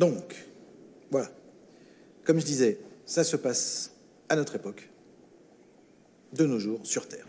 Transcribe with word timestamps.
Donc, 0.00 0.34
voilà. 1.10 1.28
Comme 2.24 2.40
je 2.40 2.46
disais, 2.46 2.78
ça 3.04 3.22
se 3.22 3.36
passe 3.36 3.92
à 4.30 4.36
notre 4.36 4.54
époque, 4.54 4.88
de 6.32 6.46
nos 6.46 6.58
jours, 6.58 6.80
sur 6.84 7.06
Terre. 7.06 7.26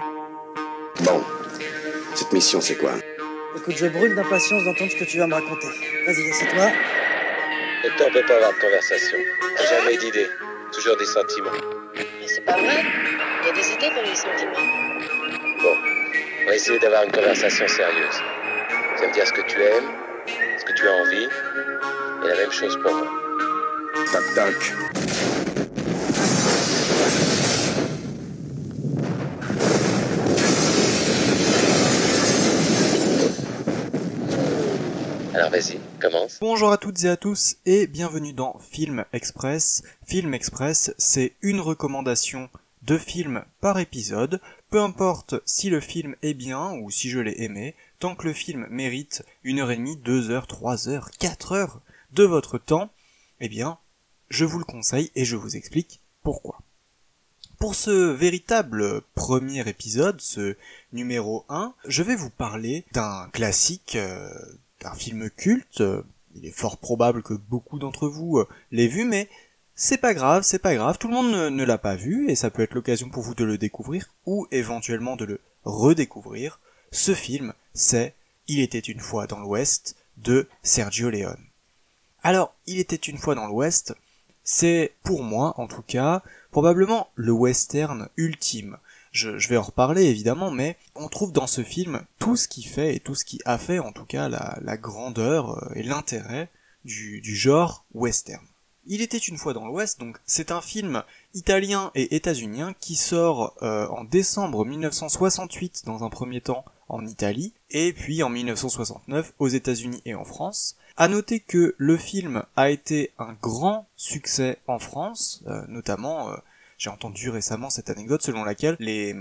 Bon, 1.02 1.22
cette 2.16 2.32
mission, 2.32 2.62
c'est 2.62 2.78
quoi? 2.78 2.94
Écoute, 3.58 3.76
je 3.76 3.88
brûle 3.88 4.16
d'impatience 4.16 4.64
d'entendre 4.64 4.90
ce 4.90 4.96
que 4.96 5.04
tu 5.04 5.18
vas 5.18 5.28
me 5.28 5.34
raconter. 5.34 5.68
Vas-y, 6.06 6.30
assieds-toi. 6.30 6.72
Le 7.84 7.90
temps 7.98 8.10
peut 8.14 8.26
pas 8.26 8.36
avoir 8.38 8.54
de 8.54 8.62
conversation. 8.62 9.18
Jamais 9.70 9.98
d'idées, 9.98 10.30
toujours 10.72 10.96
des 10.96 11.06
sentiments. 11.08 11.52
Mais 11.94 12.28
c'est 12.28 12.46
pas 12.46 12.54
vrai. 12.54 12.86
Il 13.42 13.48
y 13.48 13.50
a 13.50 13.54
des 13.54 13.68
idées 13.74 13.94
dans 13.94 14.10
les 14.10 14.16
sentiments. 14.16 14.66
Bon, 15.62 15.76
on 16.44 16.46
va 16.46 16.56
essayer 16.56 16.80
d'avoir 16.80 17.04
une 17.04 17.12
conversation 17.12 17.68
sérieuse. 17.68 18.22
Tu 18.96 19.02
vas 19.02 19.10
me 19.10 19.14
dire 19.14 19.28
ce 19.28 19.34
que 19.34 19.42
tu 19.42 19.62
aimes, 19.62 19.92
ce 20.58 20.64
que 20.64 20.74
tu 20.74 20.88
as 20.88 20.94
envie, 20.94 21.28
et 22.24 22.28
la 22.28 22.36
même 22.36 22.52
chose 22.52 22.78
pour 22.82 22.94
moi. 22.94 23.08
Toc. 24.36 24.74
Alors 35.34 35.50
vas-y, 35.50 35.80
commence. 36.00 36.38
Bonjour 36.40 36.72
à 36.72 36.78
toutes 36.78 37.04
et 37.04 37.10
à 37.10 37.18
tous 37.18 37.58
et 37.66 37.88
bienvenue 37.88 38.34
dans 38.34 38.60
Film 38.60 39.06
Express. 39.14 39.84
Film 40.06 40.34
Express, 40.34 40.94
c'est 40.98 41.34
une 41.42 41.60
recommandation 41.60 42.50
de 42.84 42.98
film 42.98 43.44
par 43.62 43.80
épisode, 43.80 44.42
peu 44.70 44.80
importe 44.80 45.36
si 45.46 45.70
le 45.70 45.80
film 45.80 46.16
est 46.22 46.34
bien 46.34 46.74
ou 46.74 46.90
si 46.90 47.10
je 47.10 47.20
l'ai 47.20 47.44
aimé, 47.44 47.76
tant 48.00 48.16
que 48.16 48.28
le 48.28 48.34
film 48.34 48.68
mérite 48.70 49.24
une 49.44 49.60
heure 49.60 49.72
et 49.72 49.78
demie, 49.78 49.98
deux 49.98 50.30
heures, 50.32 50.48
trois 50.48 50.90
heures, 50.90 51.12
quatre 51.20 51.54
heures 51.54 51.82
de 52.14 52.24
votre 52.24 52.58
temps, 52.58 52.92
eh 53.40 53.50
bien, 53.50 53.78
je 54.30 54.46
vous 54.46 54.60
le 54.60 54.66
conseille 54.66 55.12
et 55.16 55.26
je 55.26 55.36
vous 55.36 55.56
explique 55.56 56.02
pourquoi. 56.24 56.62
Pour 57.60 57.76
ce 57.76 57.92
véritable 58.12 59.02
premier 59.14 59.68
épisode, 59.68 60.20
ce 60.20 60.56
numéro 60.94 61.46
1, 61.50 61.76
je 61.86 62.02
vais 62.02 62.16
vous 62.16 62.32
parler 62.32 62.86
d'un 62.94 63.30
classique, 63.32 63.96
euh, 63.96 64.34
d'un 64.80 64.96
film 64.96 65.30
culte. 65.30 65.84
Il 66.34 66.46
est 66.46 66.52
fort 66.52 66.78
probable 66.78 67.22
que 67.22 67.34
beaucoup 67.34 67.78
d'entre 67.78 68.08
vous 68.08 68.40
euh, 68.40 68.48
l'aient 68.72 68.88
vu, 68.88 69.06
mais 69.06 69.30
c'est 69.76 70.00
pas 70.00 70.14
grave, 70.14 70.44
c'est 70.44 70.60
pas 70.60 70.76
grave, 70.76 70.98
tout 70.98 71.08
le 71.08 71.14
monde 71.14 71.32
ne, 71.32 71.50
ne 71.50 71.64
l'a 71.64 71.78
pas 71.78 71.96
vu, 71.96 72.30
et 72.30 72.36
ça 72.36 72.50
peut 72.50 72.64
être 72.64 72.74
l'occasion 72.74 73.10
pour 73.10 73.22
vous 73.22 73.36
de 73.36 73.44
le 73.44 73.58
découvrir, 73.58 74.14
ou 74.26 74.48
éventuellement 74.52 75.16
de 75.16 75.26
le 75.26 75.40
redécouvrir. 75.64 76.60
Ce 76.92 77.14
film, 77.14 77.54
c'est 77.74 78.16
Il 78.48 78.60
était 78.60 78.80
une 78.80 79.00
fois 79.00 79.28
dans 79.28 79.40
l'Ouest 79.40 79.96
de 80.18 80.48
Sergio 80.64 81.10
Leone. 81.10 81.51
Alors, 82.24 82.54
Il 82.68 82.80
était 82.80 82.96
une 82.96 83.18
fois 83.18 83.34
dans 83.34 83.48
l'Ouest, 83.48 83.96
c'est, 84.44 84.94
pour 85.04 85.24
moi 85.24 85.54
en 85.58 85.68
tout 85.68 85.82
cas, 85.82 86.22
probablement 86.52 87.10
le 87.16 87.32
western 87.32 88.10
ultime. 88.16 88.78
Je, 89.12 89.30
vais 89.50 89.58
en 89.58 89.64
reparler 89.64 90.06
évidemment, 90.06 90.52
mais 90.52 90.78
on 90.96 91.10
trouve 91.10 91.34
dans 91.34 91.48
ce 91.48 91.64
film 91.64 92.02
tout 92.20 92.36
ce 92.36 92.48
qui 92.48 92.64
fait 92.64 92.96
et 92.96 93.00
tout 93.00 93.16
ce 93.16 93.26
qui 93.26 93.42
a 93.46 93.58
fait 93.58 93.80
en 93.80 93.92
tout 93.92 94.06
cas 94.06 94.30
la, 94.30 94.78
grandeur 94.78 95.58
euh, 95.58 95.74
et 95.76 95.84
l'intérêt 95.84 96.50
du, 96.86 97.22
du 97.22 97.36
genre 97.36 97.86
western. 97.94 98.46
Il 98.86 99.02
était 99.02 99.18
une 99.18 99.38
fois 99.38 99.54
dans 99.54 99.68
l'Ouest, 99.68 100.00
donc 100.00 100.18
c'est 100.26 100.52
un 100.52 100.62
film 100.62 101.04
italien 101.34 101.92
et 101.94 102.16
états-unien 102.16 102.74
qui 102.80 102.96
sort 102.96 103.56
euh, 103.62 103.88
en 103.90 104.04
décembre 104.04 104.66
1968 104.66 105.84
dans 105.86 106.04
un 106.04 106.10
premier 106.10 106.42
temps 106.42 106.66
en 106.92 107.06
Italie, 107.06 107.54
et 107.70 107.94
puis 107.94 108.22
en 108.22 108.30
1969 108.30 109.34
aux 109.40 109.48
États-Unis 109.48 110.02
et 110.06 110.14
en 110.14 110.26
France. 110.26 110.78
À 110.98 111.08
noter 111.08 111.40
que 111.40 111.74
le 111.78 111.98
film 111.98 112.44
a 112.56 112.70
été 112.70 113.12
un 113.18 113.34
grand 113.42 113.88
succès 113.96 114.58
en 114.68 114.78
France, 114.78 115.44
euh, 115.48 115.62
notamment, 115.70 116.30
euh, 116.30 116.36
j'ai 116.78 116.90
entendu 116.90 117.30
récemment 117.30 117.70
cette 117.70 117.90
anecdote 117.90 118.22
selon 118.22 118.44
laquelle 118.44 118.76
les, 118.80 119.16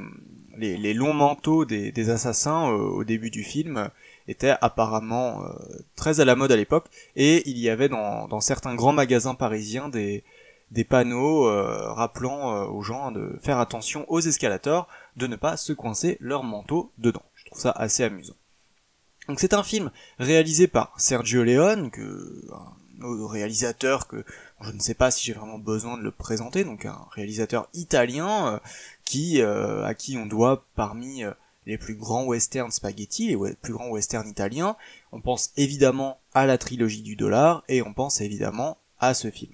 les, 0.57 0.95
longs 0.95 1.15
manteaux 1.15 1.65
des, 1.65 1.93
des 1.93 2.11
assassins 2.11 2.71
euh, 2.71 2.77
au 2.77 3.05
début 3.05 3.31
du 3.31 3.45
film 3.45 3.89
étaient 4.27 4.57
apparemment 4.61 5.45
très 5.97 6.21
à 6.21 6.25
la 6.25 6.37
mode 6.37 6.53
à 6.53 6.57
l'époque, 6.57 6.87
et 7.17 7.49
il 7.49 7.59
y 7.59 7.69
avait 7.69 7.89
dans, 7.89 8.29
dans 8.29 8.41
certains 8.41 8.75
grands 8.75 8.93
magasins 8.93 9.35
parisiens 9.35 9.89
des, 9.89 10.23
des 10.71 10.85
panneaux 10.85 11.45
rappelant 11.95 12.69
aux 12.69 12.83
gens 12.83 13.11
de 13.11 13.37
faire 13.43 13.59
attention 13.59 14.05
aux 14.09 14.21
escalators, 14.21 14.87
de 15.17 15.27
ne 15.27 15.35
pas 15.35 15.57
se 15.57 15.73
coincer 15.73 16.17
leur 16.21 16.45
manteau 16.45 16.93
dedans. 16.99 17.25
Trouve 17.51 17.63
ça 17.63 17.71
assez 17.71 18.05
amusant. 18.05 18.35
Donc 19.29 19.41
c'est 19.41 19.55
un 19.55 19.63
film 19.63 19.91
réalisé 20.19 20.67
par 20.67 20.93
Sergio 20.99 21.45
Leone, 21.45 21.91
que, 21.91 22.45
un 22.51 23.27
réalisateur 23.29 24.07
que 24.07 24.25
je 24.63 24.71
ne 24.73 24.81
sais 24.81 24.95
pas 24.95 25.11
si 25.11 25.25
j'ai 25.25 25.33
vraiment 25.33 25.59
besoin 25.59 25.97
de 25.97 26.03
le 26.03 26.11
présenter, 26.11 26.65
donc 26.65 26.85
un 26.85 27.07
réalisateur 27.13 27.69
italien 27.73 28.55
euh, 28.55 28.59
qui 29.05 29.41
euh, 29.41 29.85
à 29.85 29.95
qui 29.95 30.19
on 30.19 30.27
doit 30.27 30.65
parmi 30.75 31.25
euh, 31.25 31.33
les 31.67 31.79
plus 31.79 31.95
grands 31.95 32.25
westerns 32.27 32.73
spaghetti, 32.73 33.29
les 33.29 33.55
plus 33.55 33.73
grands 33.73 33.91
westerns 33.91 34.29
italiens, 34.29 34.77
on 35.13 35.21
pense 35.21 35.53
évidemment 35.57 36.21
à 36.35 36.47
la 36.47 36.59
trilogie 36.59 37.03
du 37.03 37.17
dollar 37.17 37.65
et 37.69 37.83
on 37.83 37.95
pense 37.95 38.21
évidemment 38.21 38.79
à 38.99 39.15
ce 39.15 39.31
film. 39.31 39.53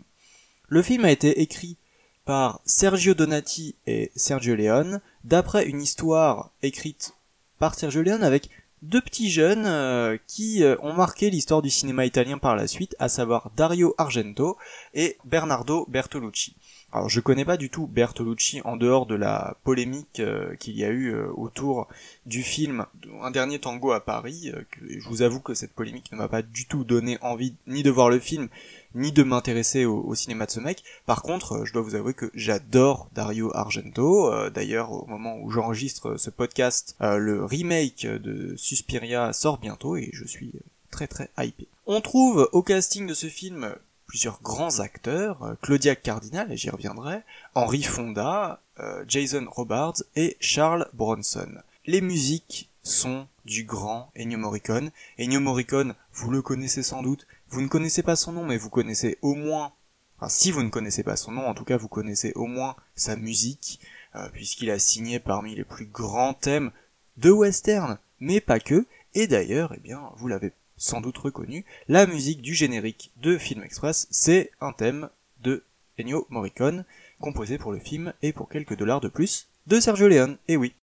Le 0.69 0.83
film 0.83 1.05
a 1.05 1.11
été 1.11 1.41
écrit 1.41 1.77
par 2.25 2.61
Sergio 2.65 3.15
Donati 3.15 3.77
et 3.87 4.11
Sergio 4.17 4.57
Leone 4.57 5.01
d'après 5.25 5.67
une 5.67 5.81
histoire 5.81 6.51
écrite 6.63 7.16
par 7.59 7.75
Sergio 7.75 8.03
avec 8.23 8.51
deux 8.83 9.01
petits 9.01 9.31
jeunes 9.31 9.65
euh, 9.67 10.19
qui 10.27 10.63
euh, 10.63 10.77
ont 10.83 10.93
marqué 10.93 11.31
l'histoire 11.31 11.63
du 11.63 11.71
cinéma 11.71 12.05
italien 12.05 12.39
par 12.39 12.57
la 12.57 12.67
suite, 12.67 12.95
à 12.99 13.09
savoir 13.09 13.51
Dario 13.57 13.95
Argento 13.99 14.57
et 14.95 15.17
Bernardo 15.25 15.87
Bertolucci. 15.89 16.55
Alors 16.93 17.09
je 17.09 17.21
connais 17.21 17.45
pas 17.45 17.57
du 17.57 17.69
tout 17.69 17.87
Bertolucci 17.87 18.61
en 18.65 18.77
dehors 18.77 19.07
de 19.07 19.15
la 19.15 19.57
polémique 19.65 20.21
euh, 20.21 20.55
qu'il 20.57 20.77
y 20.77 20.85
a 20.85 20.91
eu 20.91 21.15
autour 21.35 21.89
du 22.27 22.43
film 22.43 22.87
Un 23.23 23.31
dernier 23.31 23.59
tango 23.59 23.93
à 23.93 24.01
Paris. 24.01 24.53
Je 24.83 25.09
vous 25.09 25.23
avoue 25.23 25.41
que 25.41 25.55
cette 25.55 25.73
polémique 25.73 26.13
ne 26.13 26.19
m'a 26.19 26.29
pas 26.29 26.43
du 26.43 26.67
tout 26.67 26.85
donné 26.85 27.19
envie 27.23 27.55
ni 27.67 27.83
de 27.83 27.91
voir 27.91 28.09
le 28.09 28.21
film 28.21 28.49
ni 28.97 29.13
de 29.13 29.23
m'intéresser 29.23 29.85
au, 29.85 30.15
cinéma 30.15 30.47
de 30.47 30.51
ce 30.51 30.61
mec. 30.61 30.83
Par 31.05 31.23
contre, 31.23 31.65
je 31.65 31.73
dois 31.73 31.83
vous 31.83 31.95
avouer 31.95 32.15
que 32.15 32.31
j'adore 32.35 33.09
Dario 33.15 33.55
Argento. 33.55 34.33
Euh, 34.33 34.51
D'ailleurs, 34.51 34.91
au 34.91 35.07
moment 35.07 35.37
où 35.39 35.51
j'enregistre 35.51 36.17
ce 36.17 36.31
podcast, 36.31 36.97
euh, 37.01 37.19
le 37.19 37.45
remake 37.45 38.07
de 38.07 38.57
Suspiria 38.57 39.33
sort 39.33 39.59
bientôt 39.59 39.97
et 39.97 40.11
je 40.13 40.25
suis 40.25 40.53
très 40.91 41.07
très 41.07 41.31
hypé. 41.39 41.69
On 41.87 42.01
trouve 42.01 42.49
au 42.53 42.63
casting 42.63 43.07
de 43.07 43.15
ce 43.15 43.29
film 43.29 43.77
plusieurs 44.07 44.41
grands 44.41 44.81
acteurs, 44.81 45.57
Claudia 45.63 45.97
Cardinal, 45.97 46.51
et 46.53 46.57
j'y 46.57 46.71
reviendrai, 46.71 47.23
Henry 47.55 47.83
Fonda, 47.83 48.61
euh, 48.79 49.05
Jason 49.09 49.47
Robards 49.51 50.03
et 50.15 50.37
Charles 50.41 50.89
Bronson. 50.93 51.49
Les 51.87 52.01
musiques 52.01 52.69
sont 52.83 53.27
du 53.45 53.65
grand 53.65 54.11
Ennio 54.17 54.39
Morricone. 54.39 54.91
Ennio 55.19 55.41
Morricone, 55.41 55.95
vous 56.13 56.31
le 56.31 56.43
connaissez 56.43 56.83
sans 56.83 57.03
doute, 57.03 57.27
vous 57.57 57.63
ne 57.63 57.69
connaissez 57.69 58.03
pas 58.03 58.17
son 58.17 58.33
nom, 58.33 58.45
mais 58.45 58.59
vous 58.59 58.69
connaissez 58.69 59.17
au 59.23 59.35
moins, 59.35 59.73
enfin 60.19 60.29
si 60.29 60.51
vous 60.51 60.63
ne 60.63 60.69
connaissez 60.69 61.03
pas 61.03 61.17
son 61.17 61.33
nom, 61.33 61.47
en 61.47 61.55
tout 61.55 61.65
cas 61.65 61.79
vous 61.79 61.89
connaissez 61.89 62.33
au 62.35 62.45
moins 62.45 62.77
sa 62.97 63.17
musique, 63.17 63.81
euh, 64.15 64.29
puisqu'il 64.29 64.71
a 64.71 64.79
signé 64.79 65.21
parmi 65.21 65.55
les 65.55 65.65
plus 65.65 65.87
grands 65.87 66.35
thèmes 66.35 66.71
de 67.17 67.31
western, 67.31 67.97
mais 68.21 68.43
pas 68.43 68.61
que, 68.61 68.85
et 69.15 69.27
d'ailleurs, 69.27 69.73
eh 69.75 69.81
bien, 69.81 70.03
vous 70.19 70.29
l'avez 70.29 70.53
sans 70.77 71.01
doute 71.01 71.17
reconnu, 71.17 71.65
la 71.89 72.07
musique 72.07 72.43
du 72.43 72.53
générique 72.53 73.11
de 73.23 73.39
Film 73.39 73.63
Express, 73.63 74.07
c'est 74.11 74.51
un 74.61 74.75
thème 74.75 75.09
de 75.41 75.65
Ennio 75.99 76.27
Morricone, 76.29 76.85
composé 77.21 77.57
pour 77.57 77.73
le 77.73 77.79
film 77.79 78.13
et 78.21 78.35
pour 78.35 78.51
quelques 78.51 78.77
dollars 78.77 79.01
de 79.01 79.09
plus 79.09 79.49
de 79.67 79.81
Sergio 79.81 80.09
Leone, 80.09 80.37
et 80.49 80.59
oui, 80.59 80.75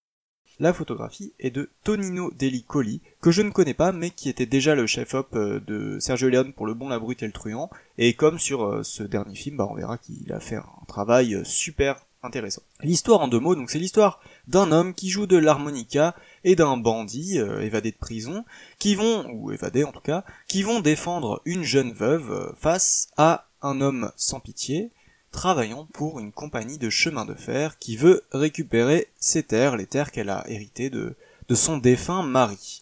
la 0.64 0.74
photographie 0.74 1.34
est 1.40 1.52
de 1.52 1.70
Tonino 1.84 2.32
Delicoli, 2.32 3.02
que 3.22 3.32
je 3.32 3.42
ne 3.42 3.50
connais 3.50 3.74
pas, 3.74 3.92
mais 3.92 4.12
qui 4.12 4.30
était 4.30 4.46
déjà 4.46 4.76
le 4.76 4.88
chef-op 4.88 5.38
de 5.38 6.00
Sergio 6.00 6.30
Leone 6.30 6.54
pour 6.54 6.66
Le 6.66 6.74
Bon, 6.74 6.88
la 6.88 7.00
Brute 7.00 7.22
et 7.22 7.28
le 7.28 7.34
Truand. 7.34 7.70
Et 7.98 8.14
comme 8.14 8.40
sur 8.40 8.80
ce 8.86 9.04
dernier 9.04 9.36
film, 9.36 9.58
bah, 9.58 9.68
on 9.70 9.76
verra 9.76 9.98
qu'il 9.98 10.32
a 10.32 10.40
fait 10.40 10.56
un 10.56 10.86
travail 10.88 11.42
super 11.44 12.06
intéressant. 12.24 12.62
L'histoire 12.82 13.20
en 13.20 13.28
deux 13.28 13.40
mots, 13.40 13.56
donc 13.56 13.70
c'est 13.70 13.80
l'histoire 13.80 14.22
d'un 14.48 14.72
homme 14.72 14.94
qui 14.94 15.10
joue 15.10 15.28
de 15.28 15.38
l'harmonica 15.38 16.16
et 16.44 16.56
d'un 16.56 16.78
bandit 16.78 17.40
euh, 17.40 17.60
évadé 17.60 17.92
de 17.92 17.98
prison, 17.98 18.46
qui 18.80 18.96
vont, 18.96 19.30
ou 19.34 19.52
évadé 19.52 19.84
en 19.84 19.92
tout 19.92 20.00
cas, 20.00 20.24
qui 20.48 20.64
vont 20.64 20.80
défendre 20.80 21.42
une 21.46 21.64
jeune 21.64 21.92
veuve 21.92 22.32
euh, 22.32 22.54
face 22.56 23.10
à 23.18 23.48
un 23.62 23.82
homme 23.82 24.12
sans 24.16 24.40
pitié, 24.40 24.92
travaillant 25.34 25.88
pour 25.92 26.22
une 26.22 26.32
compagnie 26.32 26.78
de 26.78 26.90
chemin 26.90 27.26
de 27.26 27.34
fer 27.34 27.78
qui 27.78 27.98
veut 27.98 28.24
récupérer 28.32 29.10
ses 29.20 29.44
terres, 29.44 29.76
les 29.76 29.88
terres 29.88 30.12
qu'elle 30.12 30.30
a 30.30 30.46
héritées 30.48 30.90
de, 30.90 31.18
de 31.50 31.56
son 31.56 31.78
défunt 31.78 32.24
mari. 32.24 32.82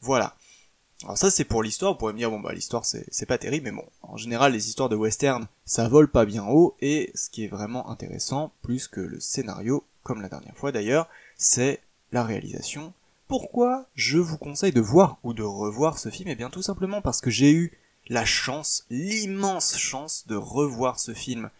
Voilà. 0.00 0.34
Alors 1.04 1.18
ça 1.18 1.30
c'est 1.30 1.44
pour 1.44 1.62
l'histoire, 1.62 1.92
vous 1.92 1.98
pourrez 1.98 2.14
me 2.14 2.18
dire 2.18 2.30
bon 2.30 2.40
bah 2.40 2.54
l'histoire 2.54 2.84
c'est 2.84 3.26
pas 3.26 3.38
terrible, 3.38 3.66
mais 3.66 3.72
bon, 3.72 3.84
en 4.02 4.16
général 4.16 4.52
les 4.52 4.68
histoires 4.68 4.88
de 4.88 4.96
western 4.96 5.46
ça 5.66 5.86
vole 5.86 6.10
pas 6.10 6.24
bien 6.24 6.46
haut, 6.46 6.76
et 6.80 7.10
ce 7.14 7.28
qui 7.28 7.44
est 7.44 7.48
vraiment 7.48 7.90
intéressant, 7.90 8.52
plus 8.62 8.88
que 8.88 9.00
le 9.00 9.20
scénario, 9.20 9.84
comme 10.02 10.22
la 10.22 10.28
dernière 10.28 10.56
fois 10.56 10.72
d'ailleurs, 10.72 11.08
c'est 11.36 11.80
la 12.10 12.24
réalisation. 12.24 12.94
Pourquoi 13.28 13.86
je 13.94 14.18
vous 14.18 14.38
conseille 14.38 14.72
de 14.72 14.80
voir 14.80 15.18
ou 15.22 15.34
de 15.34 15.42
revoir 15.42 15.98
ce 15.98 16.08
film? 16.08 16.28
Eh 16.28 16.36
bien 16.36 16.48
tout 16.48 16.62
simplement 16.62 17.02
parce 17.02 17.20
que 17.20 17.30
j'ai 17.30 17.52
eu 17.52 17.76
la 18.08 18.24
chance, 18.24 18.86
l'immense 18.88 19.76
chance 19.76 20.26
de 20.26 20.36
revoir 20.36 20.98
ce 20.98 21.12
film 21.12 21.50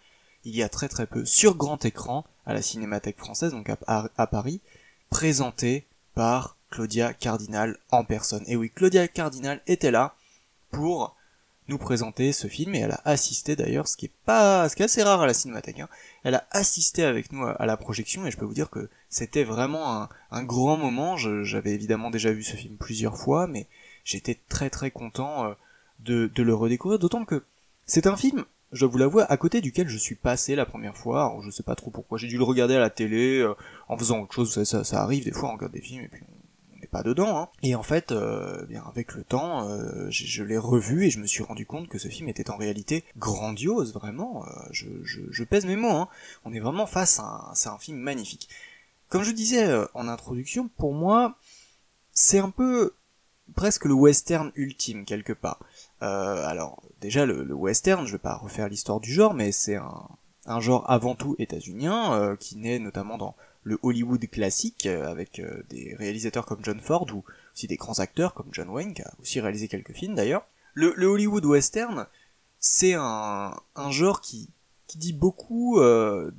il 0.44 0.55
y 0.55 0.62
a 0.62 0.69
très 0.69 0.88
très 0.88 1.06
peu 1.06 1.25
sur 1.25 1.56
grand 1.56 1.85
écran 1.85 2.25
à 2.46 2.52
la 2.52 2.62
Cinémathèque 2.62 3.19
française, 3.19 3.52
donc 3.52 3.70
à, 3.87 4.26
Paris, 4.26 4.61
présenté 5.11 5.87
par 6.14 6.56
Claudia 6.70 7.14
Cardinal 7.14 7.79
en 7.91 8.05
personne. 8.05 8.44
Et 8.46 8.56
oui, 8.56 8.70
Claudia 8.70 9.08
Cardinal 9.08 9.62
était 9.67 9.91
là 9.91 10.14
pour 10.70 11.17
nous 11.69 11.79
présenter 11.79 12.32
ce 12.32 12.46
film 12.46 12.75
et 12.75 12.81
elle 12.81 12.91
a 12.91 13.00
assisté 13.06 13.56
d'ailleurs, 13.56 13.88
ce 13.88 13.96
qui 13.96 14.06
est 14.06 14.12
pas, 14.26 14.69
ce 14.69 14.76
qui 14.76 14.82
est 14.82 14.85
assez 14.85 15.02
rare 15.02 15.23
à 15.23 15.26
la 15.26 15.32
Cinémathèque. 15.32 15.81
Hein. 15.81 15.88
Elle 16.23 16.35
a 16.35 16.46
assisté 16.50 17.05
avec 17.05 17.32
nous 17.32 17.46
à, 17.46 17.64
la 17.64 17.79
projection 17.79 18.26
et 18.26 18.31
je 18.31 18.37
peux 18.37 18.44
vous 18.44 18.52
dire 18.52 18.69
que 18.69 18.91
c'était 19.08 19.44
vraiment 19.44 20.08
un, 20.31 20.43
grand 20.43 20.76
moment. 20.76 21.17
J'avais 21.17 21.73
évidemment 21.73 22.11
déjà 22.11 22.32
vu 22.32 22.43
ce 22.43 22.56
film 22.56 22.76
plusieurs 22.76 23.17
fois, 23.17 23.46
mais 23.46 23.67
j'étais 24.05 24.38
très 24.50 24.69
très 24.69 24.91
content 24.91 25.46
euh, 25.46 25.55
de 26.00 26.43
le 26.43 26.55
redécouvrir. 26.55 26.99
D'autant 26.99 27.25
que 27.25 27.43
c'est 27.87 28.06
un 28.06 28.17
film 28.17 28.44
je 28.75 28.87
vous 28.87 28.99
l'avouer, 28.99 29.25
à 29.29 29.37
côté 29.37 29.61
duquel 29.61 29.88
je 29.88 29.97
suis 29.97 30.17
passé 30.17 30.56
la 30.56 30.67
première 30.67 30.97
fois, 30.97 31.38
je 31.44 31.50
sais 31.50 31.62
pas 31.62 31.76
trop 31.76 31.91
pourquoi, 31.93 32.19
j'ai 32.19 32.26
dû 32.26 32.37
le 32.37 32.43
regarder 32.43 32.75
à 32.75 32.81
la 32.81 32.91
télé, 32.91 33.38
euh, 33.38 33.55
en 33.88 33.97
faisant 33.97 34.21
autre 34.21 34.35
chose, 34.35 34.65
ça, 34.65 34.85
ça, 34.85 35.03
arrive 35.03 35.25
des 35.25 35.32
fois, 35.32 35.50
on 35.50 35.55
regarde 35.55 35.73
des 35.73 35.81
films 35.81 36.03
et 36.03 36.09
puis 36.09 36.23
on 36.75 36.81
n'est 36.81 36.88
pas 36.88 37.05
dedans, 37.05 37.38
hein. 37.38 37.49
Et 37.62 37.76
en 37.76 37.85
fait, 37.85 38.11
euh, 38.11 38.67
bien 38.67 38.82
avec 38.85 39.15
le 39.15 39.23
temps, 39.23 39.69
euh, 39.69 40.09
je, 40.11 40.43
l'ai 40.43 40.59
revu 40.59 41.06
et 41.06 41.11
je 41.11 41.21
me 41.21 41.26
suis 41.26 41.44
rendu 41.44 41.67
compte 41.67 41.88
que 41.88 41.99
ce 41.99 42.09
film 42.09 42.29
était 42.29 42.50
en 42.50 42.56
réalité 42.56 43.05
grandiose, 43.17 43.94
vraiment, 43.94 44.44
je, 44.73 44.88
je, 45.05 45.20
je, 45.31 45.44
pèse 45.44 45.67
mes 45.67 45.77
mots, 45.77 45.91
hein. 45.91 46.09
on 46.44 46.53
est 46.53 46.61
vraiment 46.61 46.87
face 46.87 47.20
à 47.20 47.23
un, 47.23 47.55
c'est 47.55 47.69
un 47.69 47.79
film 47.79 47.99
magnifique. 47.99 48.49
Comme 49.09 49.23
je 49.23 49.31
disais 49.31 49.73
en 49.94 50.09
introduction, 50.09 50.69
pour 50.77 50.94
moi, 50.94 51.38
c'est 52.11 52.41
un 52.41 52.50
peu 52.50 52.94
presque 53.55 53.85
le 53.85 53.94
western 53.94 54.50
ultime 54.55 55.05
quelque 55.05 55.32
part. 55.32 55.61
Euh, 56.02 56.46
alors 56.46 56.82
déjà 57.00 57.26
le, 57.26 57.52
western, 57.52 58.06
je 58.06 58.12
vais 58.12 58.19
pas 58.19 58.37
refaire 58.37 58.69
l'histoire 58.69 59.00
du 59.00 59.12
genre, 59.12 59.35
mais 59.35 59.52
c'est 59.52 59.76
un, 59.76 60.61
genre 60.61 60.91
avant 60.91 61.14
tout 61.14 61.37
états-unien 61.38 62.14
euh, 62.14 62.37
qui 62.37 62.56
naît 62.56 62.79
notamment 62.79 63.19
dans 63.19 63.37
le 63.62 63.79
Hollywood 63.82 64.29
classique 64.29 64.87
euh, 64.87 65.11
avec 65.11 65.43
des 65.70 65.94
réalisateurs 65.99 66.46
comme 66.46 66.64
John 66.64 66.81
Ford 66.81 67.06
ou 67.14 67.25
aussi 67.55 67.67
des 67.67 67.76
grands 67.76 67.99
acteurs 67.99 68.35
comme 68.35 68.49
John 68.52 68.69
Wayne 68.69 68.94
qui 68.94 69.02
a 69.02 69.12
aussi 69.20 69.41
réalisé 69.41 69.69
quelques 69.69 69.93
films 69.93 70.14
d'ailleurs. 70.14 70.46
Le, 70.75 71.06
Hollywood 71.06 71.44
western, 71.44 72.06
c'est 72.58 72.94
un, 72.94 73.55
genre 73.91 74.20
qui, 74.20 74.50
qui 74.86 74.98
dit 74.98 75.12
beaucoup 75.12 75.81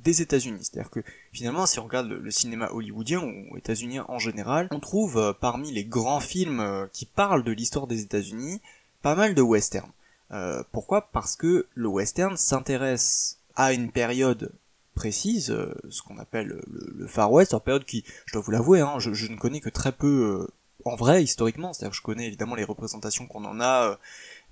des 0.04 0.22
États-Unis. 0.22 0.60
C'est-à-dire 0.62 0.90
que 0.90 1.00
finalement, 1.32 1.66
si 1.66 1.78
on 1.78 1.84
regarde 1.84 2.08
le, 2.08 2.30
cinéma 2.30 2.70
hollywoodien 2.70 3.20
ou 3.20 3.56
états-unien 3.56 4.04
en 4.08 4.18
général, 4.18 4.68
on 4.70 4.80
trouve 4.80 5.34
parmi 5.40 5.72
les 5.72 5.84
grands 5.84 6.20
films 6.20 6.88
qui 6.92 7.06
parlent 7.06 7.42
de 7.44 7.52
l'histoire 7.52 7.86
des 7.86 8.02
États-Unis 8.02 8.60
pas 9.02 9.14
mal 9.14 9.34
de 9.34 9.42
western. 9.42 9.90
Euh, 10.32 10.62
pourquoi? 10.72 11.10
Parce 11.12 11.36
que 11.36 11.66
le 11.74 11.88
western 11.88 12.36
s'intéresse 12.36 13.38
à 13.54 13.72
une 13.72 13.90
période 13.92 14.52
précise, 14.94 15.50
euh, 15.50 15.74
ce 15.90 16.02
qu'on 16.02 16.18
appelle 16.18 16.60
le, 16.66 17.06
Far 17.06 17.30
West, 17.30 17.52
une 17.52 17.60
période 17.60 17.84
qui, 17.84 18.04
je 18.24 18.32
dois 18.32 18.42
vous 18.42 18.50
l'avouer, 18.50 18.80
hein, 18.80 18.98
je, 18.98 19.30
ne 19.30 19.36
connais 19.36 19.60
que 19.60 19.68
très 19.68 19.92
peu 19.92 20.42
euh, 20.42 20.52
en 20.84 20.96
vrai 20.96 21.22
historiquement, 21.22 21.72
c'est-à-dire 21.72 21.90
que 21.90 21.96
je 21.96 22.02
connais 22.02 22.26
évidemment 22.26 22.54
les 22.54 22.64
représentations 22.64 23.26
qu'on 23.26 23.44
en 23.44 23.60
a 23.60 23.98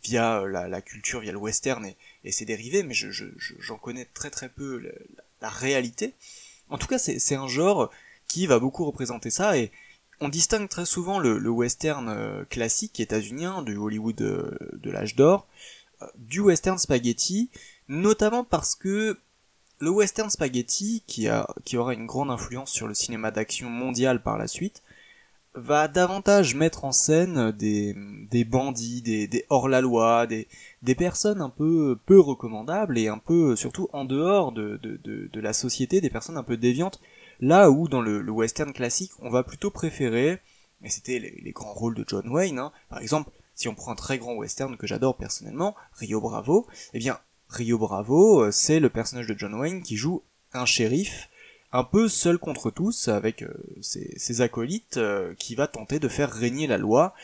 via 0.03 0.45
la, 0.47 0.83
culture, 0.83 1.21
via 1.21 1.33
le 1.33 1.39
western 1.39 1.85
et, 1.85 1.97
ses 2.31 2.45
dérivés, 2.45 2.83
mais 2.83 2.95
j'en 2.95 3.11
je, 3.11 3.73
connais 3.75 4.07
très 4.07 4.31
très 4.31 4.49
peu 4.49 4.83
la, 5.41 5.49
réalité. 5.49 6.15
En 6.71 6.79
tout 6.79 6.87
cas, 6.87 6.99
c'est 6.99 7.35
un 7.35 7.49
genre 7.49 7.91
qui 8.29 8.47
va 8.47 8.59
beaucoup 8.59 8.85
représenter 8.85 9.31
ça 9.31 9.59
et, 9.59 9.71
on 10.21 10.29
distingue 10.29 10.69
très 10.69 10.87
souvent 10.87 11.19
le, 11.19 11.49
western 11.49 12.09
euh, 12.09 12.45
classique 12.45 13.01
états-unien, 13.01 13.63
du 13.63 13.77
Hollywood 13.77 14.21
euh, 14.23 14.57
de 14.73 14.91
l'âge 14.91 15.17
d'or, 15.17 15.47
euh, 16.03 16.07
du 16.17 16.41
western 16.41 16.79
spaghetti, 16.79 17.51
notamment 17.89 18.45
parce 18.45 18.75
que 18.75 19.19
le 19.81 19.91
western 19.91 20.31
spaghetti, 20.31 21.03
qui, 21.07 21.29
a, 21.29 21.47
qui 21.65 21.77
aura 21.77 21.95
une 21.95 22.07
grande 22.07 22.31
influence 22.31 22.71
sur 22.71 22.87
le 22.87 22.95
cinéma 22.95 23.31
d'action 23.31 23.69
mondial 23.69 24.23
par 24.23 24.39
la 24.39 24.47
suite, 24.47 24.83
va 25.55 25.89
davantage 25.89 26.55
mettre 26.55 26.85
en 26.85 26.93
scène 26.93 27.53
des, 27.53 28.45
bandits, 28.45 29.03
des, 29.03 29.45
hors-la-loi, 29.51 30.27
des, 30.27 30.49
des 30.83 30.95
personnes 30.95 31.41
un 31.41 31.51
peu 31.51 31.99
peu 32.07 32.19
recommandables 32.19 32.99
et 32.99 33.09
un 33.09 33.19
peu 33.19 33.55
surtout 33.57 33.89
en 33.93 34.05
dehors 34.05 34.53
de, 34.53 34.79
de, 34.83 34.97
de, 35.03 35.31
de 35.33 35.41
la 35.41 35.53
société, 35.53 36.01
des 36.01 36.11
personnes 36.11 36.37
un 36.37 36.43
peu 36.43 36.57
déviantes. 36.57 37.01
Là 37.41 37.71
où 37.71 37.89
dans 37.89 38.01
le, 38.01 38.29
western 38.31 38.73
classique, 38.73 39.13
on 39.21 39.31
va 39.31 39.43
plutôt 39.43 39.71
préférer, 39.71 40.41
et 40.83 40.91
c'était 40.91 41.19
les, 41.19 41.53
grands 41.53 41.73
rôles 41.73 41.95
de 41.95 42.05
John 42.07 42.29
Wayne, 42.29 42.59
hein, 42.59 42.73
par 42.89 43.01
exemple, 43.01 43.31
si 43.55 43.69
on 43.69 43.75
prend 43.75 43.93
un 43.93 43.97
très 43.97 44.19
grand 44.19 44.35
western 44.35 44.77
que 44.77 44.87
j'adore 44.87 45.17
personnellement, 45.17 45.75
Rio 45.93 46.21
Bravo, 46.21 46.67
eh 46.93 46.99
bien, 46.99 47.19
Rio 47.49 47.79
Bravo, 47.79 48.43
euh, 48.43 48.51
c'est 48.51 48.81
le 48.81 48.91
personnage 48.91 49.27
de 49.27 49.39
John 49.39 49.55
Wayne 49.55 49.83
qui 49.83 49.97
joue 49.97 50.23
un 50.53 50.65
shérif 50.65 51.29
un 51.75 51.85
peu 51.85 52.09
seul 52.09 52.39
contre 52.39 52.71
tous 52.71 53.09
avec 53.09 53.43
euh, 53.43 53.53
ses, 53.83 54.41
acolytes 54.41 54.97
euh, 54.97 55.35
qui 55.39 55.55
va 55.55 55.67
tenter 55.67 55.99
de 55.99 56.09
faire 56.09 56.31
régner 56.31 56.67
la 56.67 56.79
loi 56.79 57.15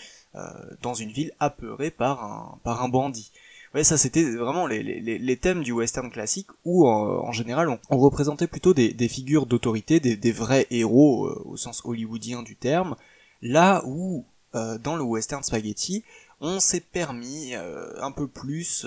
dans 0.81 0.95
une 0.95 1.11
ville 1.11 1.33
apeurée 1.41 1.91
par 1.91 2.23
un, 2.23 2.61
par 2.63 2.85
un 2.85 2.89
bandit. 2.89 3.33
Ouais, 3.75 3.85
ça 3.85 3.97
c'était 3.97 4.25
vraiment 4.25 4.67
les, 4.67 4.83
les, 4.83 5.19
les, 5.19 5.37
thèmes 5.37 5.63
du 5.63 5.71
western 5.71 6.11
classique 6.11 6.49
où 6.65 6.89
en, 6.89 7.31
général 7.31 7.69
on, 7.89 7.99
représentait 7.99 8.49
plutôt 8.49 8.75
des, 8.75 8.93
des 8.93 9.07
figures 9.07 9.47
d'autorité, 9.47 10.01
des, 10.01 10.33
vrais 10.33 10.67
héros 10.71 11.27
euh, 11.27 11.43
au 11.45 11.57
sens 11.57 11.83
hollywoodien 11.85 12.43
du 12.43 12.57
terme, 12.57 12.97
là 13.43 13.83
où 13.87 14.25
euh, 14.57 14.77
dans 14.79 14.97
le 14.97 15.05
western 15.05 15.45
spaghetti 15.45 16.03
on 16.41 16.61
s'est 16.61 16.81
permis 16.81 17.55
euh, 17.55 17.93
un 18.01 18.13
peu 18.13 18.27
plus 18.27 18.87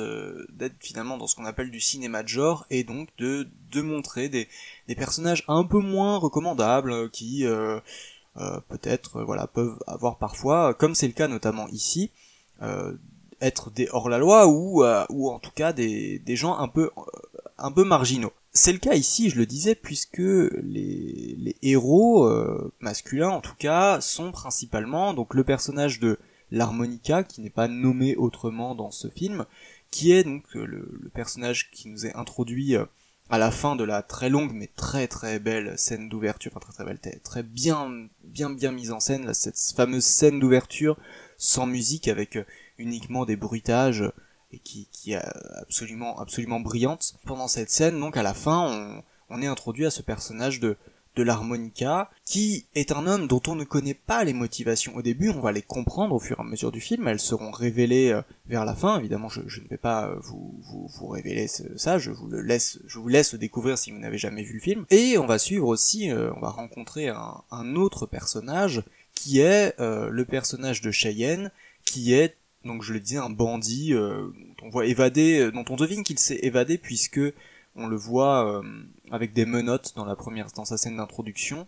d'être 0.50 0.76
finalement 0.80 1.18
dans 1.18 1.28
ce 1.28 1.36
qu'on 1.36 1.46
appelle 1.46 1.72
du 1.72 1.80
cinéma 1.80 2.24
de 2.24 2.28
genre 2.28 2.66
et 2.70 2.84
donc 2.84 3.10
de, 3.18 3.48
de 3.72 3.82
montrer 3.82 4.30
des, 4.30 4.48
des 4.88 4.96
personnages 4.96 5.44
un 5.48 5.64
peu 5.64 5.80
moins 5.80 6.18
recommandables 6.18 7.10
qui 7.12 7.46
peut-être 8.70 9.24
voilà 9.24 9.48
peuvent 9.48 9.78
avoir 9.88 10.18
parfois, 10.18 10.74
comme 10.74 10.96
c'est 10.96 11.08
le 11.08 11.14
cas 11.14 11.28
notamment 11.28 11.68
ici, 11.68 12.10
être 13.44 13.70
des 13.72 13.88
hors-la-loi 13.92 14.48
ou, 14.48 14.84
euh, 14.84 15.06
ou 15.10 15.30
en 15.30 15.40
tout 15.40 15.52
cas 15.54 15.74
des, 15.74 16.20
des 16.20 16.36
gens 16.36 16.58
un 16.58 16.68
peu, 16.68 16.90
un 17.58 17.72
peu 17.72 17.84
marginaux. 17.84 18.32
C'est 18.54 18.72
le 18.72 18.80
cas 18.80 18.94
ici, 18.94 19.30
je 19.30 19.38
le 19.38 19.46
disais, 19.46 19.76
puisque 19.76 20.18
les, 20.20 21.36
les 21.38 21.56
héros 21.62 22.26
euh, 22.26 22.72
masculins, 22.80 23.30
en 23.30 23.42
tout 23.42 23.56
cas, 23.58 24.00
sont 24.00 24.32
principalement 24.32 25.14
donc 25.14 25.34
le 25.34 25.44
personnage 25.44 26.00
de 26.00 26.20
l'harmonica, 26.54 27.24
qui 27.24 27.42
n'est 27.42 27.50
pas 27.50 27.68
nommé 27.68 28.16
autrement 28.16 28.76
dans 28.76 28.92
ce 28.92 29.10
film, 29.10 29.46
qui 29.92 30.12
est 30.12 30.24
donc 30.24 30.44
le, 30.54 31.00
le 31.02 31.10
personnage 31.10 31.72
qui 31.72 31.90
nous 31.90 32.06
est 32.06 32.16
introduit 32.16 32.76
euh, 32.76 32.86
à 33.30 33.38
la 33.38 33.52
fin 33.52 33.76
de 33.76 33.84
la 33.84 34.04
très 34.04 34.30
longue 34.30 34.52
mais 34.54 34.70
très 34.76 35.08
très 35.08 35.40
belle 35.40 35.78
scène 35.78 36.10
d'ouverture, 36.10 36.52
enfin 36.54 36.60
très 36.60 36.74
très 36.74 36.86
belle, 36.86 37.22
très 37.24 37.44
bien 37.44 38.08
bien 38.24 38.52
bien 38.52 38.72
mise 38.72 38.92
en 38.92 39.00
scène, 39.00 39.34
cette 39.34 39.58
fameuse 39.76 40.04
scène 40.04 40.40
d'ouverture 40.40 40.98
sans 41.38 41.66
musique 41.66 42.08
avec 42.08 42.38
uniquement 42.78 43.26
des 43.26 43.36
bruitages 43.36 44.04
et 44.52 44.60
qui, 44.60 44.88
qui 44.92 45.14
est 45.14 45.22
absolument 45.56 46.20
absolument 46.20 46.60
brillante. 46.60 47.16
Pendant 47.26 47.48
cette 47.48 47.72
scène, 47.72 48.00
donc 48.00 48.18
à 48.18 48.24
la 48.24 48.36
fin, 48.36 49.02
on 49.30 49.42
est 49.42 49.48
introduit 49.48 49.86
à 49.86 49.92
ce 49.92 50.04
personnage 50.04 50.60
de 50.60 50.78
de 51.16 51.24
l'harmonica, 51.24 52.10
qui 52.26 52.66
est 52.74 52.92
un 52.92 53.06
homme 53.06 53.28
dont 53.28 53.42
on 53.48 53.56
ne 53.56 53.64
connaît 53.64 53.94
pas 53.94 54.24
les 54.24 54.34
motivations 54.34 54.96
au 54.96 55.02
début, 55.02 55.30
on 55.30 55.42
va 55.42 55.52
les 55.52 55.62
comprendre 55.62 56.16
au 56.16 56.20
fur 56.20 56.40
et 56.40 56.42
à 56.42 56.46
mesure 56.46 56.72
du 56.72 56.82
film, 56.82 57.08
elles 57.08 57.20
seront 57.20 57.52
révélées 57.52 58.12
euh, 58.12 58.22
vers 58.48 58.66
la 58.66 58.74
fin, 58.74 59.00
évidemment 59.00 59.30
je, 59.30 59.42
ne 59.42 59.68
vais 59.70 59.78
pas 59.78 60.08
euh, 60.08 60.16
vous, 60.22 60.56
vous, 60.64 60.88
vous 60.88 61.08
révéler 61.08 61.48
ça, 61.48 62.00
je 62.00 62.10
vous 62.10 62.28
le 62.28 62.42
laisse, 62.42 62.80
je 62.88 62.98
vous 62.98 63.08
laisse 63.08 63.36
découvrir 63.36 63.78
si 63.78 63.92
vous 63.92 64.00
n'avez 64.00 64.18
jamais 64.18 64.44
vu 64.44 64.54
le 64.54 64.60
film, 64.60 64.86
et 64.90 65.18
on 65.18 65.28
va 65.28 65.38
suivre 65.38 65.68
aussi, 65.68 66.10
euh, 66.10 66.32
on 66.36 66.40
va 66.40 66.50
rencontrer 66.50 67.10
un, 67.10 67.76
autre 67.76 68.06
personnage, 68.06 68.84
qui 69.16 69.40
est 69.40 69.76
le 69.80 70.24
personnage 70.26 70.82
de 70.82 70.92
Cheyenne, 70.92 71.52
qui 71.86 72.14
est 72.14 72.36
donc 72.66 72.82
je 72.82 72.94
le 72.94 73.00
disais, 73.00 73.18
un 73.18 73.30
bandit 73.30 73.94
dont 73.94 74.34
on 74.64 74.70
voit 74.70 74.86
évader, 74.86 75.52
dont 75.52 75.66
on 75.70 75.76
devine 75.76 76.04
qu'il 76.04 76.20
s'est 76.20 76.40
évadé 76.42 76.78
puisque 76.78 77.22
on 77.76 77.88
le 77.88 77.96
voit 77.96 78.62
avec 79.12 79.34
des 79.34 79.46
menottes 79.46 79.94
dans 79.96 80.06
la 80.06 80.16
première, 80.16 80.48
dans 80.56 80.66
sa 80.66 80.78
scène 80.78 80.98
d'introduction, 80.98 81.68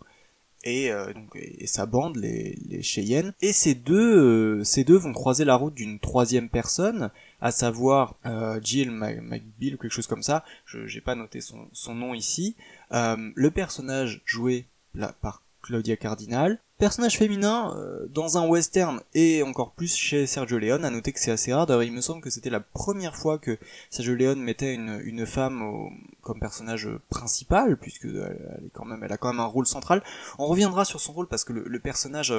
et 0.64 0.90
donc 1.14 1.36
et, 1.36 1.68
sa 1.68 1.86
bande, 1.86 2.16
les, 2.16 2.58
les 2.68 2.82
Cheyennes. 2.82 3.34
Et 3.42 3.54
ces 3.54 3.76
deux, 3.76 4.64
ces 4.64 4.84
deux 4.84 4.98
vont 4.98 5.14
croiser 5.14 5.46
la 5.46 5.56
route 5.56 5.76
d'une 5.76 6.00
troisième 6.00 6.50
personne, 6.50 7.12
à 7.40 7.52
savoir 7.52 8.16
Jill 8.64 8.90
McBeal 8.90 9.76
ou 9.76 9.78
quelque 9.78 9.90
chose 9.90 10.08
comme 10.08 10.24
ça. 10.24 10.44
Je 10.66 10.88
j'ai 10.88 11.02
pas 11.02 11.14
noté 11.14 11.40
son, 11.40 11.68
son 11.72 11.94
nom 11.94 12.16
ici. 12.16 12.56
le 12.90 13.50
personnage 13.52 14.24
joué 14.26 14.66
par 15.22 15.44
Claudia 15.62 15.98
Cardinal. 15.98 16.60
Personnage 16.78 17.18
féminin 17.18 17.74
euh, 17.78 18.06
dans 18.10 18.38
un 18.38 18.48
western 18.48 19.00
et 19.14 19.44
encore 19.44 19.72
plus 19.72 19.96
chez 19.96 20.28
Sergio 20.28 20.58
Leone, 20.58 20.84
à 20.84 20.90
noter 20.90 21.14
que 21.14 21.22
c'est 21.22 21.32
assez 21.32 21.54
rare, 21.54 21.66
d'ailleurs 21.66 21.84
il 21.84 21.94
me 21.94 22.02
semble 22.02 22.22
que 22.22 22.30
c'était 22.30 22.50
la 22.50 22.60
première 22.60 23.16
fois 23.16 23.38
que 23.38 23.58
Sergio 23.90 24.14
Leone 24.14 24.42
mettait 24.42 24.74
une, 24.74 25.26
femme 25.26 25.64
comme 26.22 26.40
personnage 26.40 26.90
principal, 27.10 27.78
puisque 27.78 28.06
elle, 28.06 28.64
est 28.66 28.72
quand 28.74 28.84
même, 28.84 29.02
elle 29.04 29.14
a 29.14 29.18
quand 29.18 29.30
même 29.30 29.40
un 29.40 29.46
rôle 29.46 29.68
central. 29.68 30.04
On 30.38 30.48
reviendra 30.48 30.84
sur 30.84 31.00
son 31.00 31.14
rôle 31.14 31.28
parce 31.30 31.46
que 31.46 31.54
le, 31.54 31.80
personnage 31.80 32.34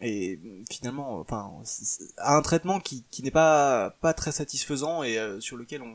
et 0.00 0.40
finalement, 0.70 1.20
enfin, 1.20 1.52
a 2.16 2.36
un 2.36 2.42
traitement 2.42 2.80
qui, 2.80 3.04
qui 3.10 3.22
n'est 3.22 3.30
pas 3.30 3.90
pas 4.00 4.14
très 4.14 4.32
satisfaisant 4.32 5.02
et 5.02 5.18
euh, 5.18 5.40
sur 5.40 5.56
lequel 5.56 5.82
on, 5.82 5.94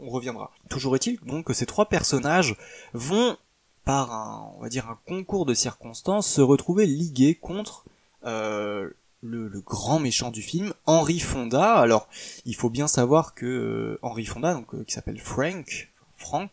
on 0.00 0.10
reviendra. 0.10 0.50
Toujours 0.70 0.96
est-il 0.96 1.20
donc 1.20 1.46
que 1.46 1.52
ces 1.52 1.66
trois 1.66 1.88
personnages 1.88 2.56
vont 2.92 3.36
par 3.84 4.12
un, 4.12 4.52
on 4.56 4.62
va 4.62 4.68
dire 4.68 4.88
un 4.88 4.98
concours 5.06 5.46
de 5.46 5.54
circonstances, 5.54 6.26
se 6.26 6.40
retrouver 6.40 6.86
ligués 6.86 7.34
contre 7.34 7.84
euh, 8.24 8.90
le, 9.24 9.60
grand 9.60 9.98
méchant 9.98 10.30
du 10.30 10.42
film, 10.42 10.72
Henry 10.86 11.18
Fonda. 11.18 11.74
Alors, 11.74 12.08
il 12.44 12.54
faut 12.54 12.70
bien 12.70 12.86
savoir 12.86 13.34
que 13.34 13.46
euh, 13.46 13.98
Henry 14.02 14.24
Fonda, 14.24 14.54
donc 14.54 14.84
qui 14.84 14.92
s'appelle 14.92 15.20
Frank, 15.20 15.90
Frank 16.16 16.50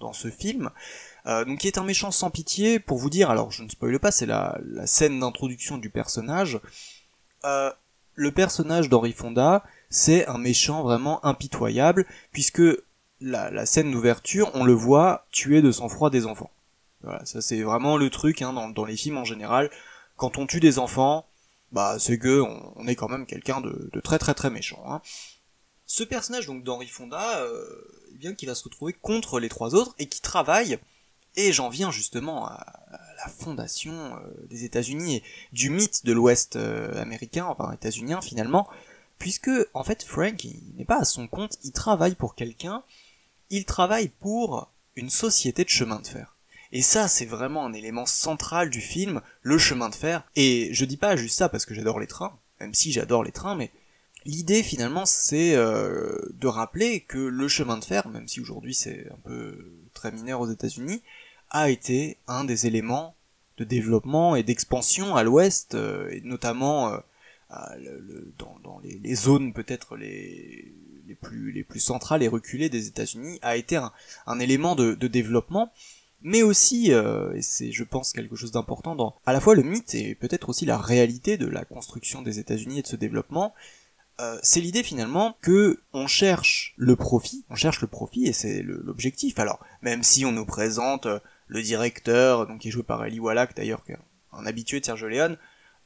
dans, 0.00 0.12
ce 0.12 0.28
film, 0.30 0.70
euh, 1.26 1.44
donc 1.44 1.60
qui 1.60 1.66
est 1.66 1.78
un 1.78 1.84
méchant 1.84 2.10
sans 2.10 2.30
pitié, 2.30 2.78
pour 2.78 2.98
vous 2.98 3.10
dire, 3.10 3.30
alors 3.30 3.50
je 3.50 3.62
ne 3.62 3.68
spoile 3.68 3.98
pas, 3.98 4.10
c'est 4.10 4.26
la, 4.26 4.58
la, 4.64 4.86
scène 4.86 5.20
d'introduction 5.20 5.78
du 5.78 5.90
personnage. 5.90 6.60
Euh, 7.44 7.70
le 8.14 8.30
personnage 8.30 8.88
d'Henri 8.88 9.12
Fonda, 9.12 9.64
c'est 9.90 10.26
un 10.26 10.38
méchant 10.38 10.82
vraiment 10.82 11.24
impitoyable, 11.24 12.06
puisque 12.32 12.62
la, 13.20 13.50
la 13.50 13.66
scène 13.66 13.90
d'ouverture, 13.90 14.50
on 14.54 14.64
le 14.64 14.74
voit 14.74 15.26
tuer 15.30 15.62
de 15.62 15.70
sang-froid 15.70 16.10
des 16.10 16.26
enfants. 16.26 16.50
Voilà, 17.02 17.24
ça 17.24 17.40
c'est 17.40 17.62
vraiment 17.62 17.96
le 17.96 18.10
truc 18.10 18.42
hein, 18.42 18.52
dans, 18.52 18.84
les 18.84 18.96
films 18.96 19.18
en 19.18 19.24
général. 19.24 19.70
Quand 20.16 20.38
on 20.38 20.46
tue 20.46 20.60
des 20.60 20.78
enfants, 20.78 21.26
bah 21.72 21.96
c'est 21.98 22.18
que 22.18 22.40
on, 22.40 22.86
est 22.86 22.94
quand 22.94 23.08
même 23.08 23.26
quelqu'un 23.26 23.60
de, 23.60 23.90
très 24.02 24.18
très 24.18 24.34
très 24.34 24.50
méchant. 24.50 24.82
Hein. 24.86 25.00
Ce 25.86 26.04
personnage 26.04 26.46
donc 26.46 26.64
d'Henri 26.64 26.86
Fonda, 26.86 27.40
euh, 27.40 27.64
bien 28.14 28.34
qui 28.34 28.46
va 28.46 28.54
se 28.54 28.64
retrouver 28.64 28.92
contre 28.92 29.40
les 29.40 29.48
trois 29.48 29.74
autres 29.74 29.94
et 29.98 30.06
qui 30.06 30.20
travaille 30.20 30.78
et 31.36 31.52
j'en 31.52 31.68
viens 31.68 31.90
justement 31.90 32.46
à 32.46 32.66
la 33.16 33.28
fondation 33.28 33.92
euh, 33.92 34.46
des 34.48 34.64
États-Unis 34.64 35.16
et 35.16 35.22
du 35.52 35.70
mythe 35.70 36.04
de 36.04 36.12
l'Ouest 36.12 36.56
euh, 36.56 37.00
américain, 37.00 37.46
enfin 37.46 37.72
états-unien 37.72 38.20
finalement, 38.20 38.68
puisque 39.18 39.50
en 39.74 39.84
fait 39.84 40.02
Frank 40.02 40.44
il 40.44 40.74
n'est 40.76 40.84
pas 40.84 41.00
à 41.00 41.04
son 41.04 41.28
compte, 41.28 41.58
il 41.64 41.72
travaille 41.72 42.14
pour 42.14 42.34
quelqu'un, 42.34 42.82
il 43.50 43.64
travaille 43.64 44.08
pour 44.08 44.72
une 44.96 45.10
société 45.10 45.64
de 45.64 45.70
chemin 45.70 46.00
de 46.00 46.06
fer. 46.06 46.31
Et 46.72 46.82
ça, 46.82 47.06
c'est 47.06 47.26
vraiment 47.26 47.66
un 47.66 47.72
élément 47.72 48.06
central 48.06 48.70
du 48.70 48.80
film, 48.80 49.20
le 49.42 49.58
chemin 49.58 49.90
de 49.90 49.94
fer. 49.94 50.24
Et 50.36 50.70
je 50.72 50.84
dis 50.84 50.96
pas 50.96 51.16
juste 51.16 51.36
ça 51.36 51.48
parce 51.48 51.66
que 51.66 51.74
j'adore 51.74 52.00
les 52.00 52.06
trains, 52.06 52.38
même 52.60 52.74
si 52.74 52.92
j'adore 52.92 53.24
les 53.24 53.32
trains, 53.32 53.54
mais 53.54 53.70
l'idée 54.24 54.62
finalement 54.62 55.04
c'est 55.04 55.54
euh, 55.54 56.16
de 56.34 56.46
rappeler 56.46 57.00
que 57.00 57.18
le 57.18 57.48
chemin 57.48 57.76
de 57.76 57.84
fer, 57.84 58.08
même 58.08 58.28
si 58.28 58.40
aujourd'hui 58.40 58.74
c'est 58.74 59.08
un 59.10 59.18
peu 59.24 59.72
très 59.94 60.12
mineur 60.12 60.40
aux 60.40 60.50
États-Unis, 60.50 61.02
a 61.50 61.70
été 61.70 62.18
un 62.26 62.44
des 62.44 62.66
éléments 62.66 63.14
de 63.58 63.64
développement 63.64 64.34
et 64.36 64.42
d'expansion 64.42 65.14
à 65.14 65.22
l'ouest, 65.22 65.74
euh, 65.74 66.08
et 66.10 66.20
notamment 66.22 66.92
euh, 66.92 66.98
dans, 68.38 68.80
les, 68.82 69.14
zones 69.14 69.52
peut-être 69.52 69.96
les, 69.96 70.74
les, 71.06 71.14
plus, 71.14 71.52
les 71.52 71.64
plus 71.64 71.80
centrales 71.80 72.22
et 72.22 72.28
reculées 72.28 72.70
des 72.70 72.88
États-Unis, 72.88 73.38
a 73.42 73.56
été 73.56 73.76
un, 73.76 74.40
élément 74.40 74.74
de, 74.74 74.94
développement, 74.94 75.72
mais 76.22 76.42
aussi, 76.42 76.92
euh, 76.92 77.34
et 77.34 77.42
c'est 77.42 77.72
je 77.72 77.84
pense 77.84 78.12
quelque 78.12 78.36
chose 78.36 78.52
d'important 78.52 78.94
dans 78.94 79.14
à 79.26 79.32
la 79.32 79.40
fois 79.40 79.54
le 79.54 79.62
mythe 79.62 79.94
et 79.94 80.14
peut-être 80.14 80.48
aussi 80.48 80.64
la 80.64 80.78
réalité 80.78 81.36
de 81.36 81.46
la 81.46 81.64
construction 81.64 82.22
des 82.22 82.38
États-Unis 82.38 82.80
et 82.80 82.82
de 82.82 82.86
ce 82.86 82.96
développement, 82.96 83.54
euh, 84.20 84.38
c'est 84.42 84.60
l'idée 84.60 84.82
finalement 84.82 85.36
que 85.40 85.80
on 85.92 86.06
cherche 86.06 86.74
le 86.76 86.96
profit, 86.96 87.44
on 87.50 87.56
cherche 87.56 87.80
le 87.80 87.86
profit 87.86 88.26
et 88.26 88.32
c'est 88.32 88.62
l'objectif. 88.62 89.38
Alors 89.38 89.60
même 89.82 90.02
si 90.02 90.24
on 90.24 90.32
nous 90.32 90.46
présente 90.46 91.06
euh, 91.06 91.18
le 91.46 91.62
directeur, 91.62 92.46
donc 92.46 92.60
qui 92.60 92.68
est 92.68 92.70
joué 92.70 92.82
par 92.82 93.04
Eli 93.04 93.20
Wallach 93.20 93.54
d'ailleurs, 93.54 93.82
un 94.32 94.46
habitué 94.46 94.80
de 94.80 94.84
Sergio 94.84 95.08
Leone, 95.08 95.36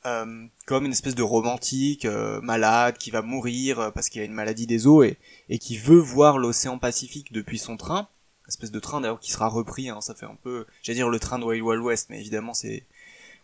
euh, 0.07 0.47
comme 0.67 0.85
une 0.87 0.93
espèce 0.93 1.17
de 1.17 1.23
romantique 1.23 2.05
euh, 2.05 2.41
malade 2.41 2.97
qui 2.97 3.11
va 3.11 3.23
mourir 3.23 3.81
euh, 3.81 3.91
parce 3.91 4.09
qu'il 4.09 4.21
a 4.21 4.25
une 4.25 4.33
maladie 4.33 4.67
des 4.67 4.87
os 4.87 5.05
et, 5.05 5.17
et 5.49 5.59
qui 5.59 5.77
veut 5.77 5.99
voir 5.99 6.39
l'océan 6.39 6.79
Pacifique 6.79 7.33
depuis 7.33 7.59
son 7.59 7.77
train, 7.77 8.09
espèce 8.49 8.71
de 8.71 8.81
train 8.81 9.01
d'ailleurs 9.01 9.21
qui 9.21 9.31
sera 9.31 9.49
repris, 9.49 9.89
hein, 9.89 10.01
ça 10.01 10.15
fait 10.15 10.27
un 10.27 10.37
peu, 10.43 10.67
j'allais 10.83 10.97
dire 10.97 11.09
le 11.09 11.19
train 11.19 11.39
de 11.39 11.45
Wild 11.45 11.63
Wild 11.63 11.83
West, 11.83 12.09
mais 12.11 12.21
évidemment 12.21 12.55
c'est 12.55 12.85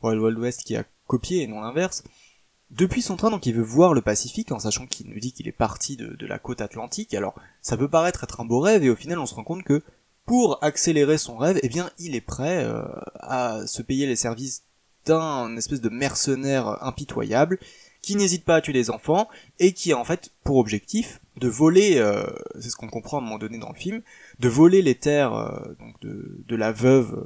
Wild 0.02 0.20
Wild 0.20 0.38
West 0.38 0.62
qui 0.64 0.76
a 0.76 0.84
copié 1.06 1.42
et 1.42 1.46
non 1.46 1.60
l'inverse. 1.60 2.04
Depuis 2.70 3.02
son 3.02 3.16
train, 3.16 3.30
donc 3.30 3.44
il 3.44 3.54
veut 3.54 3.62
voir 3.62 3.92
le 3.92 4.00
Pacifique 4.00 4.50
en 4.50 4.58
sachant 4.58 4.86
qu'il 4.86 5.10
nous 5.10 5.20
dit 5.20 5.32
qu'il 5.32 5.46
est 5.46 5.52
parti 5.52 5.96
de, 5.98 6.26
la 6.26 6.38
côte 6.38 6.62
atlantique. 6.62 7.12
Alors 7.12 7.34
ça 7.60 7.76
peut 7.76 7.88
paraître 7.88 8.24
être 8.24 8.40
un 8.40 8.46
beau 8.46 8.60
rêve 8.60 8.82
et 8.82 8.90
au 8.90 8.96
final 8.96 9.18
on 9.18 9.26
se 9.26 9.34
rend 9.34 9.44
compte 9.44 9.62
que 9.62 9.82
pour 10.24 10.62
accélérer 10.62 11.18
son 11.18 11.36
rêve, 11.36 11.58
eh 11.62 11.68
bien, 11.68 11.90
il 11.98 12.14
est 12.14 12.20
prêt 12.20 12.64
euh, 12.64 12.82
à 13.20 13.66
se 13.66 13.82
payer 13.82 14.06
les 14.06 14.16
services 14.16 14.62
d'un 15.04 15.56
espèce 15.56 15.80
de 15.80 15.88
mercenaire 15.88 16.82
impitoyable 16.82 17.58
qui 18.02 18.16
n'hésite 18.16 18.44
pas 18.44 18.56
à 18.56 18.60
tuer 18.60 18.72
les 18.72 18.90
enfants 18.90 19.28
et 19.58 19.72
qui 19.72 19.92
a 19.92 19.98
en 19.98 20.04
fait 20.04 20.30
pour 20.44 20.56
objectif 20.56 21.20
de 21.36 21.48
voler, 21.48 21.96
euh, 21.96 22.24
c'est 22.60 22.70
ce 22.70 22.76
qu'on 22.76 22.88
comprend 22.88 23.18
à 23.18 23.20
un 23.20 23.24
moment 23.24 23.38
donné 23.38 23.58
dans 23.58 23.70
le 23.70 23.78
film, 23.78 24.02
de 24.38 24.48
voler 24.48 24.82
les 24.82 24.94
terres 24.94 25.34
euh, 25.34 25.76
de, 26.02 26.44
de, 26.46 26.56
la 26.56 26.72
veuve 26.72 27.24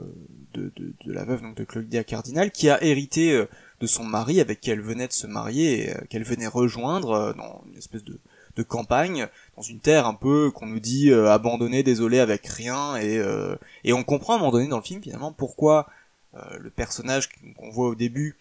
de, 0.55 0.73
de, 0.77 0.93
de, 1.05 1.13
la 1.13 1.25
veuve 1.25 1.43
donc 1.43 1.57
de 1.57 1.65
Claudia 1.65 2.05
Cardinal 2.05 2.51
qui 2.51 2.71
a 2.71 2.83
hérité 2.85 3.33
euh, 3.33 3.47
de 3.81 3.87
son 3.87 4.05
mari 4.05 4.41
avec 4.41 4.61
qui 4.61 4.71
elle 4.71 4.81
venait 4.81 5.09
de 5.09 5.13
se 5.13 5.27
marier 5.27 5.89
et 5.89 5.91
euh, 5.95 6.01
qu'elle 6.09 6.25
venait 6.25 6.47
rejoindre 6.47 7.11
euh, 7.11 7.33
dans 7.33 7.65
une 7.69 7.77
espèce 7.77 8.05
de 8.05 8.19
de 8.57 8.63
campagne 8.63 9.29
dans 9.57 9.63
une 9.63 9.81
terre 9.81 10.07
un 10.07 10.15
peu 10.15 10.51
qu'on 10.51 10.67
nous 10.67 10.81
dit 10.81 11.11
euh, 11.11 11.31
abandonnée, 11.31 11.83
désolée, 11.83 12.19
avec 12.19 12.47
rien, 12.47 12.97
et, 12.97 13.19
euh, 13.19 13.55
et 13.85 13.93
on 13.93 14.03
comprend 14.03 14.33
à 14.33 14.37
un 14.37 14.39
moment 14.41 14.53
donné 14.53 14.67
dans 14.67 14.79
le 14.79 14.83
film 14.83 15.03
finalement 15.03 15.33
pourquoi 15.33 15.89
euh, 16.35 16.41
le 16.59 16.71
personnage 16.71 17.29
qu'on 17.57 17.71
voit 17.71 17.89
au 17.89 17.95
début 17.95 18.37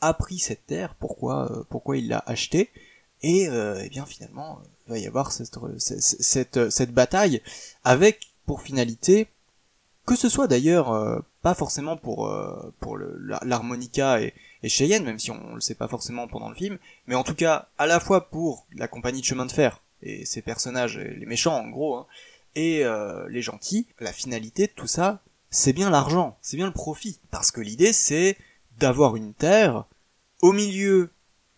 a 0.00 0.14
pris 0.14 0.38
cette 0.38 0.64
terre, 0.64 0.94
pourquoi, 0.94 1.66
pourquoi 1.68 1.98
il 1.98 2.08
l'a 2.08 2.22
acheté, 2.24 2.70
et, 3.22 3.44
et 3.44 3.88
bien 3.90 4.06
finalement 4.06 4.60
il 4.86 4.92
va 4.92 4.98
y 4.98 5.06
avoir 5.06 5.32
cette, 5.32 5.58
cette, 5.78 6.70
cette 6.70 6.92
bataille 6.92 7.42
avec 7.84 8.32
pour 8.46 8.62
finalité 8.62 9.28
que 10.10 10.16
ce 10.16 10.28
soit 10.28 10.48
d'ailleurs 10.48 10.92
euh, 10.92 11.20
pas 11.40 11.54
forcément 11.54 11.96
pour 11.96 12.26
euh, 12.26 12.74
pour 12.80 12.98
l'harmonica 12.98 14.20
et, 14.20 14.34
Cheyenne, 14.64 15.04
même 15.04 15.18
si 15.18 15.30
on, 15.30 15.54
le 15.54 15.60
sait 15.60 15.76
pas 15.76 15.88
forcément 15.88 16.26
pendant 16.28 16.48
le 16.48 16.54
film, 16.54 16.78
mais 17.06 17.14
en 17.14 17.22
tout 17.22 17.34
cas 17.34 17.68
à 17.78 17.86
la 17.86 18.00
fois 18.00 18.28
pour 18.28 18.66
la 18.74 18.88
compagnie 18.88 19.20
de 19.20 19.26
chemin 19.26 19.46
de 19.46 19.52
fer 19.52 19.80
et 20.02 20.24
ses 20.26 20.42
personnages, 20.42 20.98
les 20.98 21.26
méchants 21.26 21.56
en 21.56 21.68
gros, 21.68 21.94
hein, 21.94 22.06
et 22.56 22.84
euh, 22.84 23.28
les 23.28 23.40
gentils, 23.40 23.86
la 24.00 24.12
finalité 24.12 24.66
de 24.66 24.72
tout 24.72 24.86
ça, 24.86 25.22
c'est 25.48 25.72
bien 25.72 25.90
l'argent, 25.90 26.36
c'est 26.42 26.56
bien 26.56 26.66
le 26.66 26.72
profit, 26.72 27.20
parce 27.30 27.52
que 27.52 27.60
l'idée 27.60 27.92
c'est 27.92 28.36
d'avoir 28.78 29.16
une 29.16 29.32
terre 29.32 29.84
au 30.42 30.52
milieu 30.52 31.10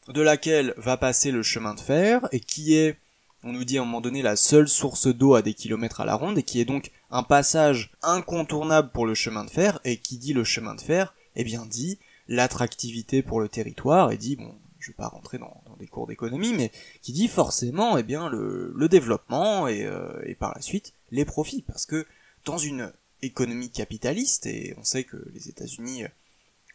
de 0.09 0.21
laquelle 0.21 0.75
va 0.77 0.97
passer 0.97 1.31
le 1.31 1.43
chemin 1.43 1.75
de 1.75 1.81
fer 1.81 2.29
et 2.33 2.41
qui 2.41 2.75
est 2.75 2.97
on 3.45 3.53
nous 3.53 3.65
dit 3.65 3.79
à 3.79 3.83
un 3.83 3.85
moment 3.85 4.01
donné 4.01 4.23
la 4.23 4.37
seule 4.37 4.69
source 4.69 5.09
d'eau 5.09 5.35
à 5.35 5.43
des 5.43 5.55
kilomètres 5.55 6.01
à 6.01 6.05
la 6.05 6.15
ronde 6.15 6.39
et 6.39 6.43
qui 6.45 6.61
est 6.61 6.65
donc 6.65 6.93
un 7.11 7.25
passage 7.25 7.91
incontournable 8.03 8.91
pour 8.93 9.05
le 9.05 9.15
chemin 9.15 9.45
de 9.45 9.51
fer 9.51 9.81
et 9.85 9.97
qui 9.97 10.17
dit 10.17 10.33
le 10.33 10.45
chemin 10.45 10.77
de 10.77 10.81
fer, 10.81 11.15
eh 11.35 11.43
bien 11.43 11.67
dit 11.67 11.99
l'attractivité 12.29 13.23
pour 13.23 13.41
le 13.41 13.49
territoire 13.49 14.13
et 14.13 14.17
dit 14.17 14.37
bon 14.37 14.55
je 14.79 14.89
vais 14.89 14.97
pas 14.97 15.09
rentrer 15.09 15.39
dans, 15.39 15.63
des 15.79 15.87
cours 15.87 16.07
d'économie 16.07 16.55
mais 16.55 16.73
qui 17.03 17.13
dit 17.13 17.29
forcément 17.29 17.97
eh 17.99 18.03
bien 18.03 18.29
le, 18.29 18.73
le 18.77 18.89
développement 18.89 19.67
et, 19.69 19.85
euh, 19.85 20.21
et 20.25 20.35
par 20.35 20.53
la 20.55 20.61
suite 20.61 20.93
les 21.11 21.25
profits. 21.25 21.63
Parce 21.63 21.87
que 21.87 22.07
dans 22.45 22.59
une 22.59 22.93
économie 23.23 23.71
capitaliste 23.71 24.47
et 24.47 24.75
on 24.79 24.85
sait 24.85 25.05
que 25.05 25.17
les 25.33 25.49
États-Unis 25.49 26.05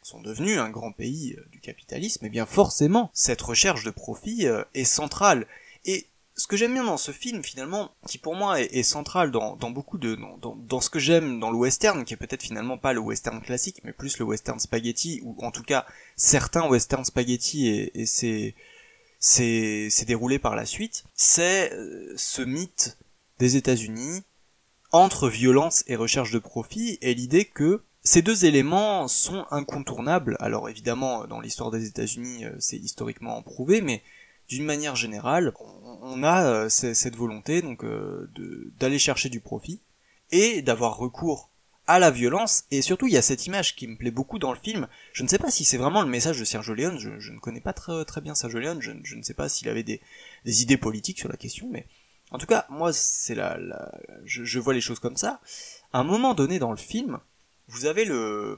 sont 0.08 0.22
devenus 0.22 0.58
un 0.58 0.70
grand 0.70 0.94
pays 0.94 1.36
euh, 1.38 1.46
du 1.52 1.60
capitalisme, 1.60 2.26
eh 2.26 2.30
bien 2.30 2.46
forcément 2.46 3.12
cette 3.14 3.42
recherche 3.42 3.84
de 3.84 3.92
profit 3.92 4.48
euh, 4.48 4.64
est 4.74 4.86
centrale. 4.86 5.46
Et 5.84 6.08
ce 6.38 6.48
que 6.48 6.56
j'aime 6.56 6.74
bien 6.74 6.86
dans 6.86 6.98
ce 6.98 7.12
film 7.12 7.44
finalement, 7.44 7.92
qui 8.08 8.18
pour 8.18 8.36
moi 8.36 8.62
est, 8.62 8.84
central 8.84 9.32
dans, 9.32 9.58
dans, 9.58 9.70
beaucoup 9.70 9.98
de 9.98 10.16
dans, 10.16 10.56
dans 10.56 10.80
ce 10.80 10.90
que 10.90 11.00
j'aime 11.00 11.42
dans 11.42 11.52
le 11.52 11.58
western, 11.58 12.06
qui 12.06 12.14
est 12.14 12.18
peut-être 12.18 12.44
finalement 12.44 12.78
pas 12.78 12.94
le 12.94 13.02
western 13.02 13.42
classique, 13.42 13.82
mais 13.84 13.92
plus 13.92 14.18
le 14.18 14.24
western 14.24 14.60
spaghetti, 14.60 15.20
ou 15.24 15.36
en 15.44 15.52
tout 15.52 15.64
cas 15.64 15.86
certains 16.16 16.66
western 16.70 17.04
spaghetti 17.04 17.68
et, 17.68 18.00
et 18.00 18.06
c'est 18.06 18.56
c'est 19.20 19.90
c'est 19.90 20.06
déroulé 20.06 20.40
par 20.40 20.56
la 20.56 20.66
suite, 20.66 21.04
c'est 21.16 21.74
euh, 21.74 22.14
ce 22.16 22.44
mythe 22.44 22.98
des 23.40 23.58
États-Unis 23.58 24.22
entre 24.94 25.28
violence 25.28 25.84
et 25.88 25.98
recherche 25.98 26.32
de 26.32 26.40
profit 26.40 26.98
et 27.02 27.14
l'idée 27.14 27.44
que 27.44 27.84
ces 28.08 28.22
deux 28.22 28.46
éléments 28.46 29.10
sont 29.10 29.46
incontournables. 29.52 30.38
Alors 30.40 30.70
évidemment, 30.70 31.28
dans 31.28 31.42
l'histoire 31.42 31.72
des 31.72 31.86
États-Unis, 31.86 32.46
euh, 32.46 32.56
c'est 32.58 32.78
historiquement 32.78 33.42
prouvé, 33.42 33.82
mais 33.82 34.02
d'une 34.48 34.64
manière 34.64 34.96
générale, 34.96 35.54
on 35.60 36.24
a 36.24 36.48
euh, 36.48 36.70
cette 36.70 37.18
volonté 37.18 37.62
donc 37.62 37.84
euh, 37.84 38.32
d'aller 38.80 38.98
chercher 38.98 39.28
du 39.28 39.42
profit 39.42 39.82
et 40.32 40.62
d'avoir 40.62 40.96
recours 40.96 41.50
à 41.86 42.00
la 42.00 42.10
violence 42.10 42.64
et 42.72 42.82
surtout 42.82 43.08
il 43.08 43.14
y 43.14 43.18
a 43.18 43.22
cette 43.22 43.46
image 43.46 43.76
qui 43.76 43.88
me 43.88 43.98
plaît 43.98 44.12
beaucoup 44.12 44.40
dans 44.40 44.54
le 44.54 44.60
film. 44.60 44.88
Je 45.12 45.24
ne 45.24 45.28
sais 45.28 45.38
pas 45.38 45.52
si 45.52 45.66
c'est 45.66 45.78
vraiment 45.78 46.02
le 46.02 46.08
message 46.08 46.40
de 46.40 46.46
Sergio 46.46 46.76
Leone, 46.76 47.00
je, 47.00 47.32
ne 47.32 47.40
connais 47.40 47.62
pas 47.62 47.74
très, 47.74 48.22
bien 48.22 48.36
Sergio 48.36 48.60
Leone, 48.60 48.82
je, 48.82 49.16
ne 49.16 49.22
sais 49.22 49.34
pas 49.34 49.50
s'il 49.50 49.68
avait 49.68 49.84
des, 49.84 50.02
idées 50.46 50.78
politiques 50.78 51.20
sur 51.20 51.30
la 51.30 51.38
question, 51.38 51.68
mais 51.70 51.86
en 52.32 52.38
tout 52.38 52.48
cas 52.48 52.68
moi 52.70 52.94
c'est 52.94 53.36
la, 53.36 53.58
la 53.58 53.92
je, 54.24 54.46
je, 54.46 54.60
vois 54.60 54.74
les 54.74 54.82
choses 54.82 55.00
comme 55.00 55.18
ça. 55.18 55.42
À 55.92 56.00
un 56.00 56.04
moment 56.06 56.34
donné 56.34 56.58
dans 56.58 56.72
le 56.72 56.78
film, 56.78 57.20
vous 57.68 57.86
avez 57.86 58.06
le 58.06 58.58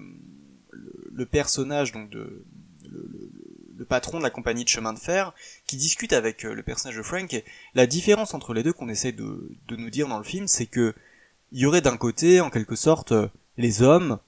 le, 0.72 1.10
le 1.12 1.25
personnage 1.25 1.92
donc 1.92 2.10
de 2.10 2.44
le, 2.92 3.86
patron 3.86 4.20
de 4.20 4.24
la 4.24 4.30
compagnie 4.30 4.63
de 4.63 4.70
chemin 4.70 4.94
de 4.94 5.00
fer, 5.00 5.34
qui 5.66 5.78
discute 5.78 6.13
avec 6.13 6.46
euh, 6.46 6.54
le 6.54 6.63
personnage 6.63 6.98
de 6.98 7.01
Frank. 7.01 7.34
Et 7.34 7.44
la 7.74 7.88
différence 7.88 8.34
entre 8.34 8.54
les 8.54 8.62
deux 8.62 8.74
qu'on 8.74 8.89
essaie 8.89 9.12
de, 9.12 9.51
de 9.68 9.75
nous 9.75 9.89
dire 9.89 10.08
dans 10.08 10.18
le 10.18 10.24
film, 10.24 10.48
c'est 10.48 10.68
que 10.68 10.94
il 11.51 11.60
y 11.60 11.66
aurait 11.66 11.82
d'un 11.82 11.98
côté, 11.98 12.42
en 12.42 12.50
quelque 12.51 12.75
sorte, 12.75 13.13
euh, 13.13 13.28
les 13.58 13.82
hommes 13.82 14.20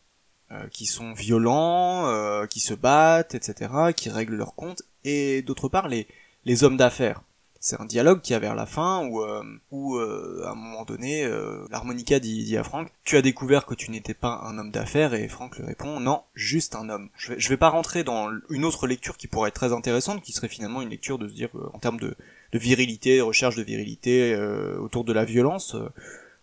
euh, 0.52 0.68
qui 0.70 0.86
sont 0.86 1.14
violents, 1.14 2.48
qui 2.48 2.60
se 2.60 2.74
battent, 2.74 3.36
etc., 3.36 3.72
qui 3.96 4.10
règlent 4.10 4.36
leurs 4.36 4.56
comptes, 4.56 4.82
et 5.04 5.44
d'autre 5.44 5.70
part 5.70 5.88
les, 5.88 6.08
les 6.46 6.64
hommes 6.64 6.78
d'affaires. 6.78 7.22
C'est 7.64 7.80
un 7.80 7.86
dialogue 7.86 8.22
qui 8.22 8.34
a 8.34 8.40
vers 8.40 8.56
la 8.56 8.66
fin 8.66 9.06
où, 9.06 9.22
euh, 9.22 9.44
où 9.70 9.96
euh, 9.96 10.42
à 10.46 10.50
un 10.50 10.56
moment 10.56 10.84
donné, 10.84 11.24
euh, 11.24 11.64
l'harmonica 11.70 12.20
dit, 12.20 12.58
à 12.58 12.64
Franck 12.64 12.90
Tu 13.04 13.18
as 13.18 13.22
découvert 13.22 13.68
que 13.68 13.76
tu 13.76 13.92
n'étais 13.92 14.16
pas 14.16 14.42
un 14.44 14.58
homme 14.58 14.72
d'affaires 14.72 15.14
et 15.14 15.28
Franck 15.28 15.58
lui 15.58 15.66
répond 15.66 16.00
Non, 16.00 16.24
juste 16.34 16.76
un 16.76 16.90
homme. 16.90 17.10
Je 17.16 17.34
vais, 17.34 17.40
vais 17.40 17.58
pas 17.58 17.70
rentrer 17.70 18.04
dans 18.04 18.32
une 18.50 18.66
autre 18.66 18.88
lecture 18.88 19.16
qui 19.16 19.28
pourrait 19.28 19.50
être 19.50 19.56
très 19.56 19.74
intéressante, 19.74 20.24
qui 20.24 20.32
serait 20.32 20.48
finalement 20.48 20.82
une 20.82 20.90
lecture 20.90 21.20
de 21.20 21.28
se 21.28 21.34
dire 21.36 21.50
euh, 21.54 21.70
en 21.74 21.78
termes 21.78 22.00
de, 22.00 22.16
de 22.52 22.58
virilité, 22.58 23.22
recherche 23.22 23.56
de 23.58 23.64
virilité 23.64 24.34
euh, 24.34 24.80
autour 24.80 25.04
de 25.04 25.14
la 25.14 25.24
violence. 25.24 25.76
euh, 25.76 25.88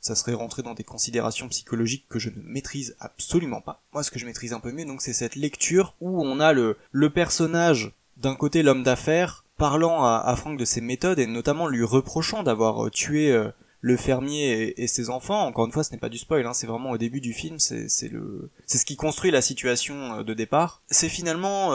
ça 0.00 0.14
serait 0.14 0.34
rentrer 0.34 0.62
dans 0.62 0.74
des 0.74 0.84
considérations 0.84 1.48
psychologiques 1.48 2.06
que 2.08 2.20
je 2.20 2.30
ne 2.30 2.40
maîtrise 2.44 2.94
absolument 3.00 3.60
pas. 3.60 3.82
Moi, 3.92 4.04
ce 4.04 4.12
que 4.12 4.20
je 4.20 4.26
maîtrise 4.26 4.52
un 4.52 4.60
peu 4.60 4.70
mieux, 4.70 4.84
donc, 4.84 5.02
c'est 5.02 5.12
cette 5.12 5.34
lecture 5.34 5.96
où 6.00 6.22
on 6.24 6.38
a 6.38 6.52
le, 6.52 6.76
le 6.92 7.10
personnage, 7.10 7.90
d'un 8.16 8.36
côté 8.36 8.62
l'homme 8.62 8.84
d'affaires, 8.84 9.44
parlant 9.58 10.04
à, 10.04 10.22
à 10.24 10.36
Frank 10.36 10.58
de 10.58 10.64
ses 10.64 10.80
méthodes 10.80 11.18
et 11.18 11.26
notamment 11.26 11.66
lui 11.66 11.84
reprochant 11.84 12.42
d'avoir 12.42 12.86
euh, 12.86 12.90
tué 12.90 13.30
euh, 13.32 13.50
le 13.80 13.96
fermier 13.96 14.80
et, 14.80 14.86
ses 14.86 15.10
enfants. 15.10 15.44
Encore 15.46 15.66
une 15.66 15.72
fois, 15.72 15.84
ce 15.84 15.92
n'est 15.92 15.98
pas 15.98 16.08
du 16.08 16.18
spoil, 16.18 16.46
hein, 16.46 16.54
c'est 16.54 16.66
vraiment 16.66 16.90
au 16.90 16.98
début 16.98 17.20
du 17.20 17.32
film, 17.32 17.58
c'est 17.58 18.08
le, 18.10 18.50
c'est 18.66 18.78
ce 18.78 18.86
qui 18.86 18.96
construit 18.96 19.30
la 19.30 19.42
situation 19.42 20.14
euh, 20.14 20.22
de 20.22 20.32
départ. 20.32 20.82
C'est 20.88 21.08
finalement 21.08 21.74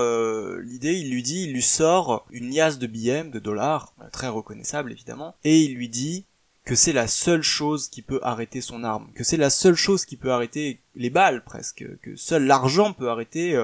l'idée, 0.58 0.94
il 0.94 1.12
lui 1.12 1.24
dit, 1.24 1.44
il 1.44 1.54
lui 1.54 1.62
sort 1.62 2.26
une 2.32 2.54
liasse 2.54 2.80
de 2.80 2.88
billets, 2.88 3.26
de 3.26 3.40
dollars, 3.40 3.94
très 4.12 4.28
reconnaissable 4.28 4.92
évidemment, 4.92 5.36
et 5.44 5.62
il 5.62 5.76
lui 5.76 5.90
dit 5.90 6.26
que 6.66 6.76
c'est 6.76 6.94
la 6.94 7.08
seule 7.08 7.42
chose 7.42 7.90
qui 7.90 8.02
peut 8.02 8.22
arrêter 8.24 8.62
son 8.62 8.86
arme, 8.86 9.10
que 9.14 9.26
c'est 9.26 9.38
la 9.38 9.50
seule 9.50 9.76
chose 9.76 10.06
qui 10.06 10.16
peut 10.16 10.32
arrêter 10.32 10.80
les 10.96 11.10
balles 11.10 11.44
presque, 11.44 11.86
que 12.02 12.16
seul 12.16 12.46
l'argent 12.46 12.94
peut 12.94 13.10
arrêter 13.10 13.62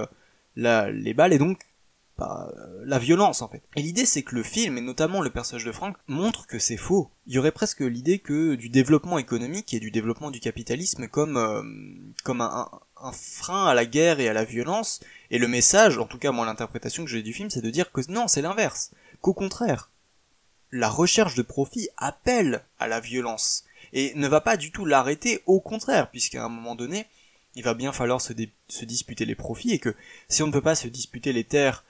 les 0.55 1.13
balles 1.13 1.33
et 1.33 1.37
donc 1.37 1.68
euh, 2.21 2.83
la 2.85 2.99
violence 2.99 3.41
en 3.41 3.47
fait. 3.47 3.63
Et 3.75 3.81
l'idée 3.81 4.05
c'est 4.05 4.23
que 4.23 4.35
le 4.35 4.43
film, 4.43 4.77
et 4.77 4.81
notamment 4.81 5.21
le 5.21 5.29
personnage 5.29 5.65
de 5.65 5.71
Frank, 5.71 5.95
montre 6.07 6.47
que 6.47 6.59
c'est 6.59 6.77
faux. 6.77 7.09
Il 7.27 7.33
y 7.33 7.39
aurait 7.39 7.51
presque 7.51 7.81
l'idée 7.81 8.19
que 8.19 8.55
du 8.55 8.69
développement 8.69 9.17
économique 9.17 9.73
et 9.73 9.79
du 9.79 9.91
développement 9.91 10.31
du 10.31 10.39
capitalisme 10.39 11.07
comme, 11.07 11.37
euh, 11.37 11.61
comme 12.23 12.41
un, 12.41 12.69
un, 13.01 13.11
frein 13.11 13.65
à 13.67 13.73
la 13.73 13.85
guerre 13.85 14.19
et 14.19 14.29
à 14.29 14.33
la 14.33 14.43
violence, 14.43 14.99
et 15.31 15.37
le 15.37 15.47
message, 15.47 15.97
en 15.97 16.05
tout 16.05 16.17
cas 16.17 16.31
moi 16.31 16.45
l'interprétation 16.45 17.03
que 17.03 17.09
j'ai 17.09 17.23
du 17.23 17.33
film, 17.33 17.49
c'est 17.49 17.61
de 17.61 17.69
dire 17.69 17.91
que 17.91 18.01
non, 18.09 18.27
c'est 18.27 18.41
l'inverse. 18.41 18.91
Qu'au 19.21 19.33
contraire, 19.33 19.89
la 20.71 20.89
recherche 20.89 21.35
de 21.35 21.41
profit 21.41 21.89
appelle 21.97 22.63
à 22.79 22.87
la 22.87 22.99
violence 22.99 23.65
et 23.93 24.13
ne 24.15 24.27
va 24.27 24.41
pas 24.41 24.57
du 24.57 24.71
tout 24.71 24.85
l'arrêter, 24.85 25.41
au 25.45 25.59
contraire, 25.59 26.11
puisqu'à 26.11 26.43
un 26.43 26.49
moment 26.49 26.75
donné, 26.75 27.07
il 27.55 27.63
va 27.63 27.73
bien 27.73 27.91
falloir 27.91 28.21
se, 28.21 28.33
se 28.67 28.85
disputer 28.85 29.25
les 29.25 29.35
profits 29.35 29.71
et 29.71 29.79
que 29.79 29.95
si 30.27 30.43
on 30.43 30.47
ne 30.47 30.51
peut 30.51 30.61
pas 30.61 30.75
se 30.75 30.87
disputer 30.87 31.33
les 31.33 31.43
terres 31.43 31.83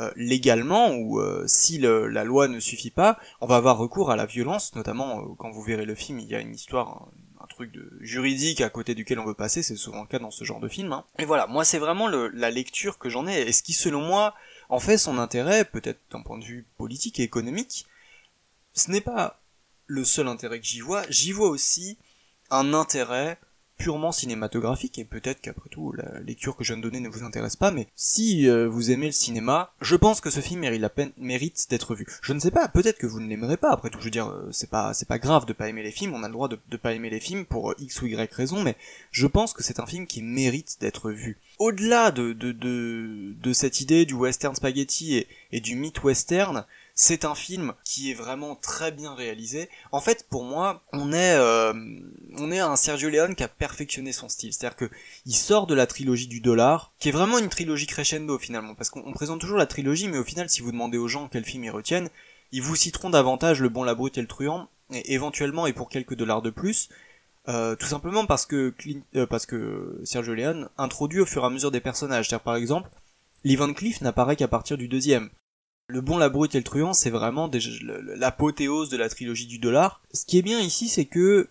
euh, 0.00 0.10
légalement 0.16 0.90
ou 0.90 1.20
euh, 1.20 1.44
si 1.46 1.78
la 1.78 2.24
loi 2.24 2.48
ne 2.48 2.58
suffit 2.58 2.90
pas, 2.90 3.16
on 3.40 3.46
va 3.46 3.54
avoir 3.54 3.78
recours 3.78 4.10
à 4.10 4.16
la 4.16 4.26
violence, 4.26 4.74
notamment 4.74 5.20
euh, 5.20 5.34
quand 5.38 5.52
vous 5.52 5.62
verrez 5.62 5.86
le 5.86 5.94
film, 5.94 6.18
il 6.18 6.26
y 6.26 6.34
a 6.34 6.40
une 6.40 6.52
histoire, 6.52 7.08
un, 7.40 7.46
truc 7.46 7.70
de 7.70 7.96
juridique 8.00 8.60
à 8.60 8.70
côté 8.70 8.96
duquel 8.96 9.20
on 9.20 9.24
veut 9.24 9.34
passer, 9.34 9.62
c'est 9.62 9.76
souvent 9.76 10.00
le 10.00 10.08
cas 10.08 10.18
dans 10.18 10.32
ce 10.32 10.42
genre 10.42 10.58
de 10.58 10.66
film. 10.66 10.92
hein. 10.92 11.04
Et 11.20 11.24
voilà, 11.24 11.46
moi 11.46 11.64
c'est 11.64 11.78
vraiment 11.78 12.08
la 12.08 12.50
lecture 12.50 12.98
que 12.98 13.08
j'en 13.08 13.28
ai, 13.28 13.42
et 13.42 13.52
ce 13.52 13.62
qui 13.62 13.72
selon 13.72 14.00
moi 14.00 14.34
en 14.68 14.80
fait 14.80 14.98
son 14.98 15.18
intérêt, 15.18 15.64
peut-être 15.64 16.00
d'un 16.10 16.22
point 16.22 16.38
de 16.38 16.44
vue 16.44 16.66
politique 16.76 17.20
et 17.20 17.22
économique, 17.22 17.86
ce 18.72 18.90
n'est 18.90 19.00
pas 19.00 19.40
le 19.86 20.04
seul 20.04 20.26
intérêt 20.26 20.58
que 20.58 20.66
j'y 20.66 20.80
vois, 20.80 21.04
j'y 21.08 21.30
vois 21.30 21.50
aussi 21.50 21.98
un 22.50 22.74
intérêt 22.74 23.38
purement 23.84 24.12
cinématographique, 24.12 24.98
et 24.98 25.04
peut-être 25.04 25.42
qu'après 25.42 25.68
tout, 25.68 25.92
la 25.92 26.18
lecture 26.20 26.56
que 26.56 26.64
je 26.64 26.72
viens 26.72 26.78
de 26.78 26.88
donner 26.88 27.00
ne 27.00 27.10
vous 27.10 27.22
intéresse 27.22 27.54
pas, 27.54 27.70
mais 27.70 27.86
si 27.94 28.48
euh, 28.48 28.66
vous 28.66 28.90
aimez 28.90 29.04
le 29.04 29.12
cinéma, 29.12 29.74
je 29.82 29.94
pense 29.94 30.22
que 30.22 30.30
ce 30.30 30.40
film 30.40 30.60
mérite 30.60 30.80
la 30.80 30.88
peine, 30.88 31.12
mérite 31.18 31.66
d'être 31.68 31.94
vu. 31.94 32.06
Je 32.22 32.32
ne 32.32 32.38
sais 32.38 32.50
pas, 32.50 32.66
peut-être 32.66 32.96
que 32.96 33.06
vous 33.06 33.20
ne 33.20 33.28
l'aimerez 33.28 33.58
pas, 33.58 33.70
après 33.70 33.90
tout, 33.90 33.98
je 33.98 34.06
veux 34.06 34.10
dire, 34.10 34.28
euh, 34.28 34.48
c'est 34.52 34.70
pas, 34.70 34.94
c'est 34.94 35.06
pas 35.06 35.18
grave 35.18 35.44
de 35.44 35.52
pas 35.52 35.68
aimer 35.68 35.82
les 35.82 35.90
films, 35.90 36.14
on 36.14 36.22
a 36.22 36.28
le 36.28 36.32
droit 36.32 36.48
de, 36.48 36.58
de 36.66 36.76
pas 36.78 36.94
aimer 36.94 37.10
les 37.10 37.20
films 37.20 37.44
pour 37.44 37.72
euh, 37.72 37.74
X 37.78 38.00
ou 38.00 38.06
Y 38.06 38.32
raison, 38.32 38.62
mais 38.62 38.74
je 39.10 39.26
pense 39.26 39.52
que 39.52 39.62
c'est 39.62 39.80
un 39.80 39.86
film 39.86 40.06
qui 40.06 40.22
mérite 40.22 40.78
d'être 40.80 41.10
vu. 41.10 41.36
Au-delà 41.58 42.10
de, 42.10 42.32
de, 42.32 42.52
de, 42.52 43.52
cette 43.52 43.82
idée 43.82 44.06
du 44.06 44.14
western 44.14 44.56
spaghetti 44.56 45.18
et, 45.18 45.28
et 45.52 45.60
du 45.60 45.76
mythe 45.76 46.02
western, 46.02 46.64
c'est 46.94 47.24
un 47.24 47.34
film 47.34 47.74
qui 47.84 48.10
est 48.10 48.14
vraiment 48.14 48.54
très 48.54 48.92
bien 48.92 49.14
réalisé. 49.14 49.68
En 49.90 50.00
fait, 50.00 50.26
pour 50.30 50.44
moi, 50.44 50.84
on 50.92 51.12
est, 51.12 51.34
euh, 51.34 51.72
on 52.38 52.52
est 52.52 52.60
un 52.60 52.76
Sergio 52.76 53.08
Leone 53.10 53.34
qui 53.34 53.42
a 53.42 53.48
perfectionné 53.48 54.12
son 54.12 54.28
style. 54.28 54.52
C'est-à-dire 54.52 54.76
que 54.76 54.90
il 55.26 55.34
sort 55.34 55.66
de 55.66 55.74
la 55.74 55.86
trilogie 55.86 56.28
du 56.28 56.40
dollar, 56.40 56.92
qui 56.98 57.08
est 57.08 57.12
vraiment 57.12 57.38
une 57.38 57.48
trilogie 57.48 57.86
crescendo 57.86 58.38
finalement, 58.38 58.74
parce 58.74 58.90
qu'on 58.90 59.02
on 59.04 59.12
présente 59.12 59.40
toujours 59.40 59.58
la 59.58 59.66
trilogie, 59.66 60.08
mais 60.08 60.18
au 60.18 60.24
final, 60.24 60.48
si 60.48 60.62
vous 60.62 60.70
demandez 60.70 60.98
aux 60.98 61.08
gens 61.08 61.28
quel 61.28 61.44
film 61.44 61.64
ils 61.64 61.70
retiennent, 61.70 62.10
ils 62.52 62.62
vous 62.62 62.76
citeront 62.76 63.10
davantage 63.10 63.60
Le 63.60 63.68
Bon, 63.68 63.82
la 63.82 63.96
Brute 63.96 64.16
et 64.18 64.22
le 64.22 64.28
Truand, 64.28 64.68
et 64.92 65.14
éventuellement 65.14 65.66
et 65.66 65.72
pour 65.72 65.88
quelques 65.88 66.14
dollars 66.14 66.42
de 66.42 66.50
plus. 66.50 66.88
Euh, 67.48 67.76
tout 67.76 67.86
simplement 67.86 68.24
parce 68.24 68.46
que 68.46 68.72
euh, 69.16 69.26
parce 69.26 69.44
que 69.44 70.00
Sergio 70.04 70.32
Leone 70.32 70.70
introduit 70.78 71.20
au 71.20 71.26
fur 71.26 71.42
et 71.42 71.46
à 71.46 71.50
mesure 71.50 71.70
des 71.70 71.80
personnages. 71.80 72.28
C'est-à-dire 72.28 72.44
par 72.44 72.56
exemple, 72.56 72.88
Lee 73.42 73.56
Van 73.56 73.72
Cleef 73.72 74.00
n'apparaît 74.00 74.36
qu'à 74.36 74.48
partir 74.48 74.78
du 74.78 74.88
deuxième. 74.88 75.30
Le 75.86 76.00
bon, 76.00 76.16
la 76.16 76.30
brute 76.30 76.54
et 76.54 76.58
le 76.58 76.64
truand, 76.64 76.94
c'est 76.94 77.10
vraiment 77.10 77.50
l'apothéose 78.16 78.88
de 78.88 78.96
la 78.96 79.08
trilogie 79.10 79.46
du 79.46 79.58
dollar. 79.58 80.00
Ce 80.12 80.24
qui 80.24 80.38
est 80.38 80.42
bien 80.42 80.60
ici, 80.60 80.88
c'est 80.88 81.04
que 81.04 81.50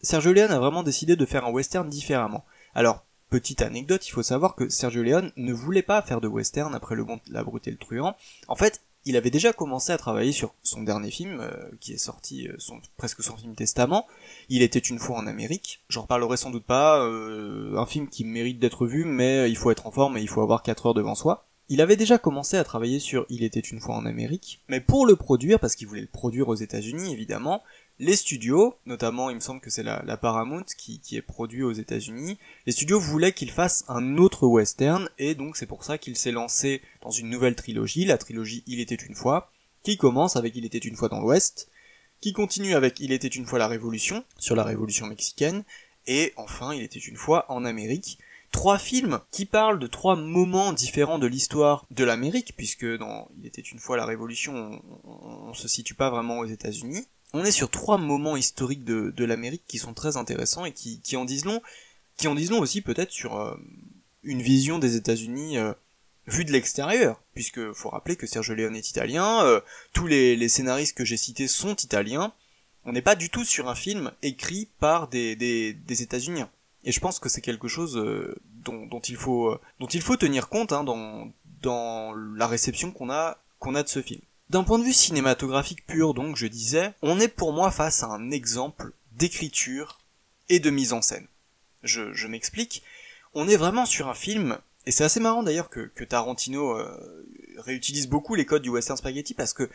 Sergio 0.00 0.32
Leone 0.32 0.50
a 0.50 0.58
vraiment 0.58 0.82
décidé 0.82 1.14
de 1.14 1.26
faire 1.26 1.44
un 1.44 1.50
western 1.50 1.88
différemment. 1.88 2.44
Alors, 2.74 3.04
petite 3.28 3.60
anecdote, 3.60 4.06
il 4.08 4.12
faut 4.12 4.22
savoir 4.22 4.54
que 4.54 4.70
Sergio 4.70 5.02
Leone 5.02 5.30
ne 5.36 5.52
voulait 5.52 5.82
pas 5.82 6.00
faire 6.00 6.22
de 6.22 6.28
western 6.28 6.74
après 6.74 6.94
Le 6.94 7.04
bon, 7.04 7.20
la 7.28 7.44
brute 7.44 7.68
et 7.68 7.70
le 7.70 7.76
truand. 7.76 8.16
En 8.48 8.56
fait, 8.56 8.80
il 9.04 9.14
avait 9.16 9.30
déjà 9.30 9.52
commencé 9.52 9.92
à 9.92 9.98
travailler 9.98 10.32
sur 10.32 10.54
son 10.62 10.82
dernier 10.82 11.10
film, 11.10 11.40
euh, 11.40 11.52
qui 11.80 11.92
est 11.92 11.98
sorti, 11.98 12.48
euh, 12.48 12.54
son, 12.56 12.80
presque 12.96 13.22
son 13.22 13.36
film 13.36 13.54
Testament. 13.54 14.06
Il 14.48 14.62
était 14.62 14.78
une 14.78 14.98
fois 14.98 15.18
en 15.18 15.26
Amérique. 15.26 15.80
J'en 15.90 16.02
reparlerai 16.02 16.38
sans 16.38 16.50
doute 16.50 16.64
pas. 16.64 17.04
euh, 17.04 17.76
un 17.76 17.86
film 17.86 18.08
qui 18.08 18.24
mérite 18.24 18.58
d'être 18.58 18.86
vu, 18.86 19.04
mais 19.04 19.50
il 19.50 19.56
faut 19.56 19.70
être 19.70 19.86
en 19.86 19.90
forme 19.90 20.16
et 20.16 20.22
il 20.22 20.28
faut 20.28 20.40
avoir 20.40 20.62
4 20.62 20.86
heures 20.86 20.94
devant 20.94 21.14
soi. 21.14 21.46
Il 21.72 21.80
avait 21.80 21.96
déjà 21.96 22.18
commencé 22.18 22.56
à 22.56 22.64
travailler 22.64 22.98
sur 22.98 23.26
Il 23.28 23.44
était 23.44 23.60
une 23.60 23.78
fois 23.78 23.94
en 23.94 24.04
Amérique, 24.04 24.60
mais 24.66 24.80
pour 24.80 25.06
le 25.06 25.14
produire, 25.14 25.60
parce 25.60 25.76
qu'il 25.76 25.86
voulait 25.86 26.00
le 26.00 26.08
produire 26.08 26.48
aux 26.48 26.56
États-Unis 26.56 27.12
évidemment, 27.12 27.62
les 28.00 28.16
studios, 28.16 28.74
notamment 28.86 29.30
il 29.30 29.36
me 29.36 29.40
semble 29.40 29.60
que 29.60 29.70
c'est 29.70 29.84
la, 29.84 30.16
Paramount 30.16 30.64
qui, 30.76 30.98
qui 30.98 31.16
est 31.16 31.22
produit 31.22 31.62
aux 31.62 31.70
États-Unis, 31.70 32.38
les 32.66 32.72
studios 32.72 32.98
voulaient 32.98 33.32
qu'il 33.32 33.52
fasse 33.52 33.84
un 33.86 34.18
autre 34.18 34.48
western, 34.48 35.08
et 35.18 35.36
donc 35.36 35.56
c'est 35.56 35.66
pour 35.66 35.84
ça 35.84 35.96
qu'il 35.96 36.16
s'est 36.16 36.32
lancé 36.32 36.82
dans 37.02 37.12
une 37.12 37.30
nouvelle 37.30 37.54
trilogie, 37.54 38.04
la 38.04 38.18
trilogie 38.18 38.64
Il 38.66 38.80
était 38.80 38.96
une 38.96 39.14
fois, 39.14 39.52
qui 39.84 39.96
commence 39.96 40.34
avec 40.34 40.56
Il 40.56 40.64
était 40.64 40.78
une 40.78 40.96
fois 40.96 41.08
dans 41.08 41.20
l'Ouest, 41.20 41.68
qui 42.20 42.32
continue 42.32 42.74
avec 42.74 42.98
Il 42.98 43.12
était 43.12 43.28
une 43.28 43.46
fois 43.46 43.60
la 43.60 43.68
Révolution, 43.68 44.24
sur 44.40 44.56
la 44.56 44.64
Révolution 44.64 45.06
mexicaine, 45.06 45.62
et 46.08 46.32
enfin 46.36 46.74
Il 46.74 46.82
était 46.82 46.98
une 46.98 47.16
fois 47.16 47.44
en 47.48 47.64
Amérique, 47.64 48.18
trois 48.50 48.78
films 48.78 49.20
qui 49.30 49.46
parlent 49.46 49.78
de 49.78 49.86
trois 49.86 50.16
moments 50.16 50.72
différents 50.72 51.18
de 51.18 51.26
l'histoire 51.26 51.86
de 51.90 52.04
l'Amérique, 52.04 52.54
puisque 52.56 52.86
dans 52.86 53.28
Il 53.38 53.46
était 53.46 53.62
une 53.62 53.78
fois 53.78 53.96
la 53.96 54.04
Révolution, 54.04 54.82
on, 55.04 55.54
se 55.54 55.68
situe 55.68 55.94
pas 55.94 56.10
vraiment 56.10 56.38
aux 56.38 56.46
États-Unis. 56.46 57.06
On 57.32 57.44
est 57.44 57.52
sur 57.52 57.70
trois 57.70 57.98
moments 57.98 58.36
historiques 58.36 58.84
de, 58.84 59.12
de 59.16 59.24
l'Amérique 59.24 59.64
qui 59.66 59.78
sont 59.78 59.94
très 59.94 60.16
intéressants 60.16 60.64
et 60.64 60.72
qui, 60.72 61.00
qui 61.00 61.16
en 61.16 61.24
disent 61.24 61.44
long, 61.44 61.62
qui 62.16 62.28
en 62.28 62.34
disent 62.34 62.50
long 62.50 62.60
aussi 62.60 62.80
peut-être 62.80 63.12
sur 63.12 63.36
euh, 63.36 63.56
une 64.22 64.42
vision 64.42 64.78
des 64.78 64.96
États-Unis 64.96 65.58
euh, 65.58 65.72
vue 66.26 66.44
de 66.44 66.52
l'extérieur, 66.52 67.20
puisque 67.34 67.72
faut 67.72 67.90
rappeler 67.90 68.16
que 68.16 68.26
Sergio 68.26 68.54
Leone 68.54 68.76
est 68.76 68.90
italien, 68.90 69.44
euh, 69.44 69.60
tous 69.92 70.06
les, 70.06 70.36
les 70.36 70.48
scénaristes 70.48 70.96
que 70.96 71.04
j'ai 71.04 71.16
cités 71.16 71.48
sont 71.48 71.76
italiens. 71.76 72.32
On 72.84 72.92
n'est 72.92 73.02
pas 73.02 73.16
du 73.16 73.30
tout 73.30 73.44
sur 73.44 73.68
un 73.68 73.74
film 73.74 74.10
écrit 74.22 74.68
par 74.78 75.08
des, 75.08 75.36
des, 75.36 75.74
des 75.74 76.02
États-Unis. 76.02 76.42
Et 76.84 76.92
je 76.92 77.00
pense 77.00 77.18
que 77.18 77.28
c'est 77.28 77.40
quelque 77.40 77.68
chose 77.68 77.96
euh, 77.96 78.34
dont, 78.64 79.00
il 79.00 79.16
faut, 79.16 79.50
euh, 79.50 79.60
dont 79.80 79.86
il 79.86 80.00
faut 80.00 80.16
tenir 80.16 80.48
compte 80.48 80.72
hein, 80.72 80.84
dans, 80.84 81.30
dans 81.62 82.14
la 82.14 82.46
réception 82.46 82.90
qu'on 82.90 83.10
a, 83.10 83.38
a 83.60 83.82
de 83.82 83.88
ce 83.88 84.02
film. 84.02 84.20
D'un 84.48 84.64
point 84.64 84.78
de 84.78 84.84
vue 84.84 84.92
cinématographique 84.92 85.86
pur, 85.86 86.14
donc, 86.14 86.36
je 86.36 86.46
disais, 86.46 86.92
on 87.02 87.20
est 87.20 87.28
pour 87.28 87.52
moi 87.52 87.70
face 87.70 88.02
à 88.02 88.06
un 88.06 88.30
exemple 88.30 88.92
d'écriture 89.12 89.98
et 90.48 90.58
de 90.58 90.70
mise 90.70 90.92
en 90.92 91.02
scène. 91.02 91.26
Je, 91.82 92.12
je 92.12 92.26
m'explique. 92.26 92.82
On 93.34 93.48
est 93.48 93.56
vraiment 93.56 93.86
sur 93.86 94.08
un 94.08 94.14
film, 94.14 94.58
et 94.86 94.90
c'est 94.90 95.04
assez 95.04 95.20
marrant 95.20 95.42
d'ailleurs 95.42 95.70
que, 95.70 95.80
que 95.94 96.04
Tarantino 96.04 96.76
euh, 96.76 97.26
réutilise 97.58 98.08
beaucoup 98.08 98.34
les 98.34 98.46
codes 98.46 98.62
du 98.62 98.70
western 98.70 98.96
spaghetti 98.96 99.34
parce 99.34 99.52
que 99.52 99.70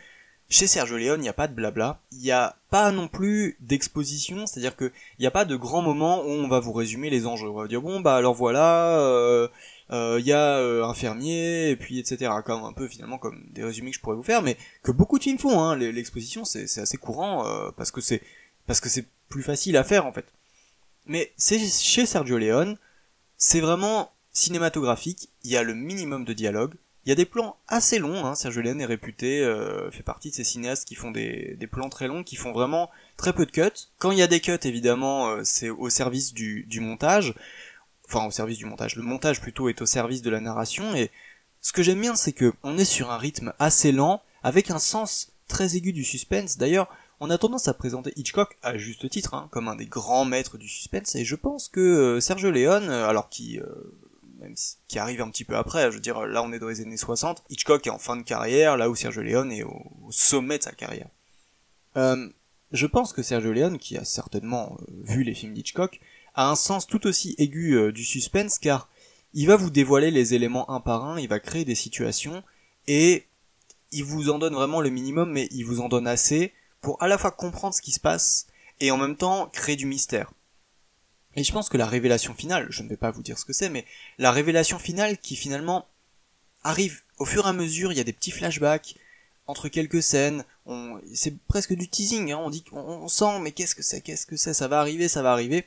chez 0.48 0.66
Sergio 0.66 0.96
Leone, 0.96 1.20
il 1.20 1.22
n'y 1.22 1.28
a 1.28 1.32
pas 1.32 1.48
de 1.48 1.54
blabla, 1.54 2.00
il 2.12 2.18
n'y 2.18 2.30
a 2.30 2.56
pas 2.70 2.92
non 2.92 3.08
plus 3.08 3.56
d'exposition, 3.60 4.46
c'est-à-dire 4.46 4.76
que 4.76 4.92
il 5.18 5.22
n'y 5.22 5.26
a 5.26 5.32
pas 5.32 5.44
de 5.44 5.56
grand 5.56 5.82
moment 5.82 6.22
où 6.22 6.28
on 6.28 6.48
va 6.48 6.60
vous 6.60 6.72
résumer 6.72 7.10
les 7.10 7.26
enjeux. 7.26 7.48
On 7.48 7.54
va 7.54 7.66
dire 7.66 7.82
bon 7.82 8.00
bah 8.00 8.14
alors 8.16 8.34
voilà, 8.34 8.98
euh, 9.00 9.48
euh, 9.92 10.20
y 10.22 10.32
a 10.32 10.58
euh, 10.58 10.84
un 10.84 10.94
fermier, 10.94 11.70
et 11.70 11.76
puis 11.76 11.98
etc. 11.98 12.32
Comme 12.44 12.64
un 12.64 12.72
peu 12.72 12.88
finalement 12.88 13.18
comme 13.18 13.44
des 13.52 13.64
résumés 13.64 13.90
que 13.90 13.96
je 13.96 14.00
pourrais 14.00 14.16
vous 14.16 14.22
faire, 14.22 14.42
mais 14.42 14.56
que 14.82 14.92
beaucoup 14.92 15.18
de 15.18 15.24
films 15.24 15.38
font. 15.38 15.60
Hein. 15.60 15.76
L'exposition 15.76 16.44
c'est 16.44 16.66
c'est 16.66 16.80
assez 16.80 16.96
courant 16.96 17.46
euh, 17.46 17.70
parce 17.76 17.90
que 17.90 18.00
c'est 18.00 18.22
parce 18.66 18.80
que 18.80 18.88
c'est 18.88 19.06
plus 19.28 19.42
facile 19.42 19.76
à 19.76 19.84
faire 19.84 20.06
en 20.06 20.12
fait. 20.12 20.26
Mais 21.06 21.32
c'est 21.36 21.58
chez 21.58 22.06
Sergio 22.06 22.38
Leone, 22.38 22.78
c'est 23.36 23.60
vraiment 23.60 24.12
cinématographique. 24.32 25.30
Il 25.44 25.50
y 25.50 25.56
a 25.56 25.62
le 25.62 25.74
minimum 25.74 26.24
de 26.24 26.32
dialogue. 26.32 26.74
Il 27.06 27.10
y 27.10 27.12
a 27.12 27.14
des 27.14 27.24
plans 27.24 27.56
assez 27.68 28.00
longs. 28.00 28.26
Hein. 28.26 28.34
Sergio 28.34 28.62
Leone 28.62 28.80
est 28.80 28.86
réputé, 28.86 29.40
euh, 29.40 29.92
fait 29.92 30.02
partie 30.02 30.30
de 30.30 30.34
ces 30.34 30.42
cinéastes 30.42 30.88
qui 30.88 30.96
font 30.96 31.12
des, 31.12 31.56
plans 31.70 31.88
très 31.88 32.08
longs, 32.08 32.24
qui 32.24 32.34
font 32.34 32.52
vraiment 32.52 32.90
très 33.16 33.32
peu 33.32 33.46
de 33.46 33.52
cuts. 33.52 33.86
Quand 33.98 34.10
il 34.10 34.18
y 34.18 34.22
a 34.22 34.26
des 34.26 34.40
cuts, 34.40 34.58
évidemment, 34.64 35.28
euh, 35.28 35.42
c'est 35.44 35.70
au 35.70 35.88
service 35.88 36.34
du, 36.34 36.66
montage 36.80 37.34
enfin 38.08 38.26
au 38.26 38.30
service 38.30 38.58
du 38.58 38.66
montage. 38.66 38.96
Le 38.96 39.02
montage 39.02 39.40
plutôt 39.40 39.68
est 39.68 39.80
au 39.82 39.86
service 39.86 40.22
de 40.22 40.30
la 40.30 40.40
narration 40.40 40.94
et 40.94 41.10
ce 41.60 41.72
que 41.72 41.82
j'aime 41.82 42.00
bien 42.00 42.14
c'est 42.14 42.32
que 42.32 42.52
on 42.62 42.78
est 42.78 42.84
sur 42.84 43.10
un 43.10 43.18
rythme 43.18 43.52
assez 43.58 43.90
lent 43.90 44.22
avec 44.44 44.70
un 44.70 44.78
sens 44.78 45.32
très 45.48 45.76
aigu 45.76 45.92
du 45.92 46.04
suspense. 46.04 46.56
D'ailleurs, 46.56 46.88
on 47.18 47.30
a 47.30 47.38
tendance 47.38 47.66
à 47.66 47.74
présenter 47.74 48.12
Hitchcock 48.16 48.56
à 48.62 48.78
juste 48.78 49.08
titre 49.08 49.34
hein, 49.34 49.48
comme 49.50 49.68
un 49.68 49.74
des 49.74 49.86
grands 49.86 50.24
maîtres 50.24 50.58
du 50.58 50.68
suspense 50.68 51.14
et 51.16 51.24
je 51.24 51.34
pense 51.34 51.68
que 51.68 51.80
euh, 51.80 52.20
Sergio 52.20 52.50
Leone, 52.50 52.90
euh, 52.90 53.08
alors 53.08 53.28
qui 53.28 53.58
qui 54.88 54.98
arrive 54.98 55.20
un 55.20 55.30
petit 55.30 55.44
peu 55.44 55.56
après, 55.56 55.90
je 55.90 55.96
veux 55.96 56.00
dire 56.00 56.26
là 56.26 56.42
on 56.42 56.52
est 56.52 56.58
dans 56.58 56.68
les 56.68 56.80
années 56.80 56.96
60, 56.96 57.44
Hitchcock 57.50 57.86
est 57.86 57.90
en 57.90 57.98
fin 57.98 58.16
de 58.16 58.22
carrière, 58.22 58.76
là 58.76 58.90
où 58.90 58.94
Sergio 58.94 59.22
Leone 59.22 59.52
est 59.52 59.62
au, 59.62 59.82
au 60.04 60.12
sommet 60.12 60.58
de 60.58 60.62
sa 60.62 60.72
carrière. 60.72 61.08
Euh, 61.96 62.28
je 62.72 62.86
pense 62.86 63.12
que 63.12 63.22
Sergio 63.22 63.52
Leone, 63.52 63.78
qui 63.78 63.96
a 63.96 64.04
certainement 64.04 64.76
euh, 64.80 64.84
vu 65.04 65.22
les 65.22 65.34
films 65.34 65.54
d'Hitchcock, 65.54 66.00
a 66.34 66.50
un 66.50 66.56
sens 66.56 66.86
tout 66.86 67.06
aussi 67.06 67.34
aigu 67.38 67.74
euh, 67.74 67.92
du 67.92 68.04
suspense 68.04 68.58
car 68.58 68.88
il 69.34 69.46
va 69.46 69.56
vous 69.56 69.70
dévoiler 69.70 70.10
les 70.10 70.34
éléments 70.34 70.70
un 70.70 70.80
par 70.80 71.04
un, 71.04 71.18
il 71.18 71.28
va 71.28 71.40
créer 71.40 71.64
des 71.64 71.74
situations 71.74 72.42
et 72.86 73.26
il 73.92 74.04
vous 74.04 74.30
en 74.30 74.38
donne 74.38 74.54
vraiment 74.54 74.80
le 74.80 74.90
minimum 74.90 75.32
mais 75.32 75.48
il 75.52 75.64
vous 75.64 75.80
en 75.80 75.88
donne 75.88 76.06
assez 76.06 76.52
pour 76.80 77.02
à 77.02 77.08
la 77.08 77.18
fois 77.18 77.30
comprendre 77.30 77.74
ce 77.74 77.82
qui 77.82 77.92
se 77.92 78.00
passe 78.00 78.46
et 78.80 78.90
en 78.90 78.98
même 78.98 79.16
temps 79.16 79.48
créer 79.52 79.76
du 79.76 79.86
mystère. 79.86 80.32
Et 81.36 81.44
je 81.44 81.52
pense 81.52 81.68
que 81.68 81.76
la 81.76 81.86
révélation 81.86 82.34
finale, 82.34 82.66
je 82.70 82.82
ne 82.82 82.88
vais 82.88 82.96
pas 82.96 83.10
vous 83.10 83.22
dire 83.22 83.38
ce 83.38 83.44
que 83.44 83.52
c'est, 83.52 83.68
mais 83.68 83.84
la 84.18 84.32
révélation 84.32 84.78
finale 84.78 85.18
qui 85.18 85.36
finalement 85.36 85.86
arrive 86.64 87.02
au 87.18 87.26
fur 87.26 87.46
et 87.46 87.50
à 87.50 87.52
mesure, 87.52 87.92
il 87.92 87.98
y 87.98 88.00
a 88.00 88.04
des 88.04 88.12
petits 88.12 88.30
flashbacks 88.30 88.96
entre 89.46 89.68
quelques 89.68 90.02
scènes, 90.02 90.44
on, 90.64 91.00
c'est 91.14 91.36
presque 91.46 91.74
du 91.74 91.88
teasing, 91.88 92.32
hein, 92.32 92.38
on 92.38 92.50
dit 92.50 92.64
on 92.72 93.06
sent 93.06 93.38
mais 93.40 93.52
qu'est-ce 93.52 93.76
que 93.76 93.82
c'est, 93.82 94.00
qu'est-ce 94.00 94.26
que 94.26 94.36
c'est, 94.36 94.54
ça 94.54 94.66
va 94.66 94.80
arriver, 94.80 95.06
ça 95.06 95.22
va 95.22 95.30
arriver, 95.30 95.64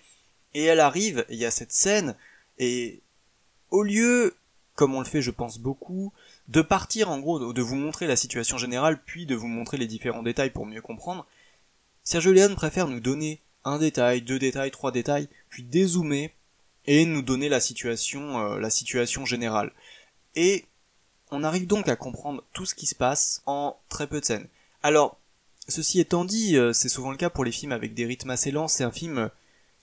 et 0.53 0.65
elle 0.65 0.81
arrive, 0.81 1.25
il 1.29 1.37
y 1.37 1.45
a 1.45 1.51
cette 1.51 1.71
scène, 1.71 2.15
et 2.57 3.01
au 3.69 3.83
lieu, 3.83 4.35
comme 4.75 4.95
on 4.95 4.99
le 4.99 5.05
fait 5.05 5.21
je 5.21 5.31
pense 5.31 5.59
beaucoup, 5.59 6.11
de 6.49 6.61
partir 6.61 7.09
en 7.09 7.19
gros, 7.19 7.39
de 7.39 7.53
de 7.53 7.61
vous 7.61 7.75
montrer 7.75 8.05
la 8.05 8.17
situation 8.17 8.57
générale, 8.57 9.01
puis 9.05 9.25
de 9.25 9.35
vous 9.35 9.47
montrer 9.47 9.77
les 9.77 9.87
différents 9.87 10.23
détails 10.23 10.49
pour 10.49 10.65
mieux 10.65 10.81
comprendre, 10.81 11.25
Sergio 12.03 12.33
Leone 12.33 12.55
préfère 12.55 12.89
nous 12.89 12.99
donner 12.99 13.39
un 13.63 13.77
détail, 13.77 14.21
deux 14.21 14.39
détails, 14.39 14.71
trois 14.71 14.91
détails, 14.91 15.29
puis 15.49 15.63
dézoomer 15.63 16.33
et 16.85 17.05
nous 17.05 17.21
donner 17.21 17.49
la 17.49 17.59
situation, 17.59 18.39
euh, 18.39 18.59
la 18.59 18.69
situation 18.69 19.25
générale. 19.25 19.71
Et 20.35 20.65
on 21.31 21.43
arrive 21.43 21.67
donc 21.67 21.87
à 21.87 21.95
comprendre 21.95 22.43
tout 22.53 22.65
ce 22.65 22.75
qui 22.75 22.85
se 22.85 22.95
passe 22.95 23.41
en 23.45 23.77
très 23.89 24.07
peu 24.07 24.19
de 24.19 24.25
scènes. 24.25 24.47
Alors, 24.81 25.19
ceci 25.67 25.99
étant 25.99 26.25
dit, 26.25 26.57
euh, 26.57 26.73
c'est 26.73 26.89
souvent 26.89 27.11
le 27.11 27.17
cas 27.17 27.29
pour 27.29 27.43
les 27.43 27.51
films 27.51 27.71
avec 27.71 27.93
des 27.93 28.05
rythmes 28.05 28.31
assez 28.31 28.51
lents. 28.51 28.67
C'est 28.67 28.83
un 28.83 28.91
film 28.91 29.17
euh, 29.17 29.27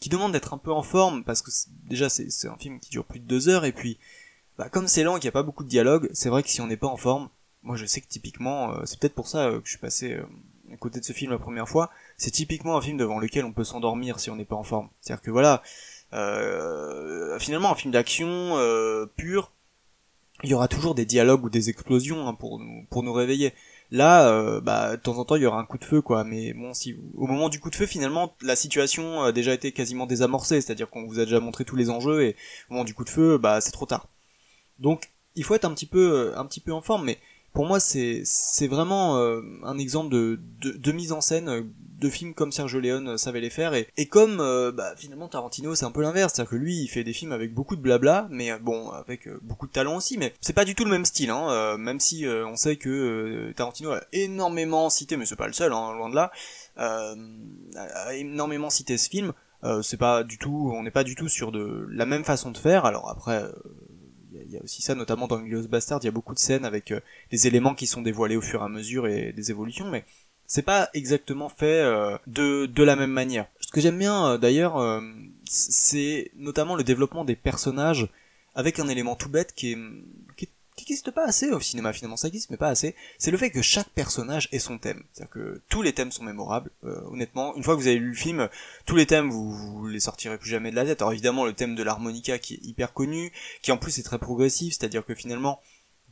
qui 0.00 0.08
demande 0.08 0.32
d'être 0.32 0.54
un 0.54 0.58
peu 0.58 0.72
en 0.72 0.82
forme 0.82 1.24
parce 1.24 1.42
que 1.42 1.50
déjà 1.84 2.08
c'est 2.08 2.48
un 2.48 2.56
film 2.56 2.80
qui 2.80 2.90
dure 2.90 3.04
plus 3.04 3.20
de 3.20 3.26
deux 3.26 3.48
heures 3.48 3.64
et 3.64 3.72
puis 3.72 3.98
bah, 4.58 4.68
comme 4.68 4.88
c'est 4.88 5.04
lent 5.04 5.16
et 5.16 5.20
qu'il 5.20 5.26
n'y 5.28 5.32
a 5.32 5.32
pas 5.32 5.42
beaucoup 5.42 5.64
de 5.64 5.68
dialogue, 5.68 6.10
c'est 6.12 6.28
vrai 6.28 6.42
que 6.42 6.50
si 6.50 6.60
on 6.60 6.66
n'est 6.66 6.76
pas 6.76 6.86
en 6.86 6.96
forme, 6.96 7.28
moi 7.62 7.76
je 7.76 7.86
sais 7.86 8.00
que 8.00 8.08
typiquement, 8.08 8.72
euh, 8.72 8.84
c'est 8.84 8.98
peut-être 8.98 9.14
pour 9.14 9.28
ça 9.28 9.50
que 9.50 9.62
je 9.64 9.70
suis 9.70 9.78
passé 9.78 10.18
à 10.72 10.76
côté 10.76 11.00
de 11.00 11.04
ce 11.04 11.12
film 11.12 11.30
la 11.30 11.38
première 11.38 11.68
fois, 11.68 11.90
c'est 12.16 12.30
typiquement 12.30 12.76
un 12.76 12.80
film 12.80 12.96
devant 12.96 13.18
lequel 13.18 13.44
on 13.44 13.52
peut 13.52 13.64
s'endormir 13.64 14.20
si 14.20 14.30
on 14.30 14.36
n'est 14.36 14.44
pas 14.44 14.56
en 14.56 14.62
forme. 14.62 14.88
C'est-à-dire 15.00 15.22
que 15.22 15.30
voilà, 15.30 15.62
euh, 16.12 17.38
finalement 17.38 17.70
un 17.70 17.74
film 17.74 17.92
d'action 17.92 18.56
euh, 18.56 19.06
pur, 19.16 19.52
il 20.42 20.50
y 20.50 20.54
aura 20.54 20.68
toujours 20.68 20.94
des 20.94 21.06
dialogues 21.06 21.44
ou 21.44 21.50
des 21.50 21.70
explosions 21.70 22.26
hein, 22.28 22.34
pour 22.34 22.58
nous 22.58 22.86
pour 22.90 23.02
nous 23.02 23.12
réveiller. 23.12 23.52
Là, 23.92 24.28
euh, 24.30 24.60
bah, 24.60 24.96
de 24.96 25.02
temps 25.02 25.18
en 25.18 25.24
temps, 25.24 25.36
il 25.36 25.42
y 25.42 25.46
aura 25.46 25.60
un 25.60 25.64
coup 25.64 25.78
de 25.78 25.84
feu, 25.84 26.02
quoi. 26.02 26.24
Mais 26.24 26.52
bon, 26.52 26.74
si 26.74 26.96
au 27.14 27.26
moment 27.26 27.48
du 27.48 27.60
coup 27.60 27.70
de 27.70 27.76
feu, 27.76 27.86
finalement, 27.86 28.34
la 28.42 28.56
situation 28.56 29.22
a 29.22 29.32
déjà 29.32 29.54
été 29.54 29.70
quasiment 29.72 30.06
désamorcée, 30.06 30.60
c'est-à-dire 30.60 30.90
qu'on 30.90 31.06
vous 31.06 31.20
a 31.20 31.24
déjà 31.24 31.38
montré 31.38 31.64
tous 31.64 31.76
les 31.76 31.88
enjeux 31.90 32.24
et 32.24 32.36
au 32.68 32.74
moment 32.74 32.84
du 32.84 32.94
coup 32.94 33.04
de 33.04 33.10
feu, 33.10 33.38
bah, 33.38 33.60
c'est 33.60 33.70
trop 33.70 33.86
tard. 33.86 34.08
Donc, 34.78 35.12
il 35.36 35.44
faut 35.44 35.54
être 35.54 35.64
un 35.64 35.72
petit 35.74 35.86
peu, 35.86 36.32
un 36.36 36.44
petit 36.46 36.60
peu 36.60 36.72
en 36.72 36.80
forme. 36.80 37.04
Mais 37.04 37.18
pour 37.56 37.64
moi, 37.64 37.80
c'est 37.80 38.22
vraiment 38.66 39.16
euh, 39.16 39.40
un 39.62 39.78
exemple 39.78 40.10
de, 40.10 40.92
mise 40.92 41.12
en 41.12 41.22
scène 41.22 41.48
euh, 41.48 41.62
de 41.98 42.10
films 42.10 42.34
comme 42.34 42.52
Sergio 42.52 42.80
Leone 42.80 43.08
euh, 43.08 43.16
savait 43.16 43.40
les 43.40 43.48
faire. 43.48 43.72
Et, 43.72 44.08
comme 44.08 44.36
bah, 44.76 44.92
finalement 44.98 45.26
Tarantino 45.26 45.74
c'est 45.74 45.86
un 45.86 45.90
peu 45.90 46.02
l'inverse. 46.02 46.34
C'est 46.36 46.42
à 46.42 46.44
dire 46.44 46.50
que 46.50 46.56
lui 46.56 46.82
il 46.82 46.88
fait 46.88 47.02
des 47.02 47.14
films 47.14 47.32
avec 47.32 47.54
beaucoup 47.54 47.74
de 47.74 47.80
blabla 47.80 48.28
mais 48.30 48.56
bon 48.58 48.90
avec 48.90 49.26
beaucoup 49.42 49.66
de 49.66 49.72
talent 49.72 49.96
aussi. 49.96 50.18
Mais 50.18 50.34
c'est 50.42 50.52
pas 50.52 50.66
du 50.66 50.74
tout 50.74 50.84
le 50.84 50.90
même 50.90 51.06
style 51.06 51.30
hein, 51.30 51.78
même 51.78 51.98
si 51.98 52.26
on 52.26 52.56
sait 52.56 52.76
que 52.76 53.52
Tarantino 53.56 53.92
a 53.92 54.02
énormément 54.12 54.90
cité 54.90 55.16
mais 55.16 55.24
c'est 55.24 55.36
pas 55.36 55.46
le 55.46 55.54
seul 55.54 55.72
hein, 55.72 55.94
loin 55.94 56.10
de 56.10 56.14
là 56.14 56.30
a 56.76 58.14
énormément 58.14 58.68
cité 58.68 58.98
ce 58.98 59.08
film. 59.08 59.32
C'est 59.82 59.96
pas 59.96 60.24
du 60.24 60.36
tout 60.36 60.70
on 60.74 60.82
n'est 60.82 60.90
pas 60.90 61.04
du 61.04 61.14
tout 61.14 61.28
sur 61.28 61.52
de 61.52 61.86
la 61.90 62.04
même 62.04 62.24
façon 62.24 62.50
de 62.50 62.58
faire. 62.58 62.84
Alors 62.84 63.08
après 63.08 63.42
il 64.46 64.54
y 64.54 64.58
a- 64.58 64.62
aussi 64.62 64.82
ça, 64.82 64.94
notamment 64.94 65.26
dans 65.26 65.38
Glorious 65.40 65.68
Bastard, 65.68 66.00
il 66.02 66.06
y 66.06 66.08
a 66.08 66.12
beaucoup 66.12 66.34
de 66.34 66.38
scènes 66.38 66.64
avec 66.64 66.92
euh, 66.92 67.00
des 67.30 67.46
éléments 67.46 67.74
qui 67.74 67.86
sont 67.86 68.02
dévoilés 68.02 68.36
au 68.36 68.40
fur 68.40 68.62
et 68.62 68.64
à 68.64 68.68
mesure 68.68 69.06
et 69.06 69.32
des 69.32 69.50
évolutions, 69.50 69.90
mais 69.90 70.04
c'est 70.46 70.62
pas 70.62 70.88
exactement 70.94 71.48
fait 71.48 71.80
euh, 71.82 72.16
de, 72.26 72.82
la 72.82 72.96
même 72.96 73.10
manière. 73.10 73.46
Ce 73.60 73.72
que 73.72 73.80
j'aime 73.80 73.98
bien 73.98 74.26
euh, 74.32 74.38
d'ailleurs, 74.38 75.02
c'est 75.44 76.30
notamment 76.36 76.76
le 76.76 76.84
développement 76.84 77.24
des 77.24 77.36
personnages 77.36 78.08
avec 78.54 78.78
un 78.78 78.88
élément 78.88 79.16
tout 79.16 79.28
bête 79.28 79.52
qui 79.54 79.72
est 79.72 79.78
qui 80.76 80.84
n'existe 80.84 81.10
pas 81.10 81.24
assez 81.24 81.50
au 81.50 81.60
cinéma 81.60 81.92
finalement 81.92 82.16
ça 82.16 82.28
existe 82.28 82.50
mais 82.50 82.56
pas 82.56 82.68
assez 82.68 82.94
c'est 83.18 83.30
le 83.30 83.38
fait 83.38 83.50
que 83.50 83.62
chaque 83.62 83.88
personnage 83.88 84.48
ait 84.52 84.58
son 84.58 84.78
thème 84.78 85.02
c'est 85.12 85.22
à 85.22 85.24
dire 85.24 85.30
que 85.30 85.62
tous 85.68 85.82
les 85.82 85.92
thèmes 85.92 86.12
sont 86.12 86.22
mémorables 86.22 86.70
euh, 86.84 87.00
honnêtement 87.10 87.56
une 87.56 87.62
fois 87.62 87.74
que 87.74 87.80
vous 87.80 87.88
avez 87.88 87.98
lu 87.98 88.10
le 88.10 88.14
film 88.14 88.48
tous 88.84 88.96
les 88.96 89.06
thèmes 89.06 89.30
vous, 89.30 89.52
vous 89.52 89.86
les 89.86 90.00
sortirez 90.00 90.38
plus 90.38 90.50
jamais 90.50 90.70
de 90.70 90.76
la 90.76 90.84
tête 90.84 91.00
alors 91.00 91.12
évidemment 91.12 91.44
le 91.44 91.54
thème 91.54 91.74
de 91.74 91.82
l'harmonica 91.82 92.38
qui 92.38 92.54
est 92.54 92.64
hyper 92.64 92.92
connu 92.92 93.32
qui 93.62 93.72
en 93.72 93.78
plus 93.78 93.98
est 93.98 94.02
très 94.02 94.18
progressif 94.18 94.74
c'est 94.78 94.84
à 94.84 94.88
dire 94.88 95.04
que 95.04 95.14
finalement 95.14 95.60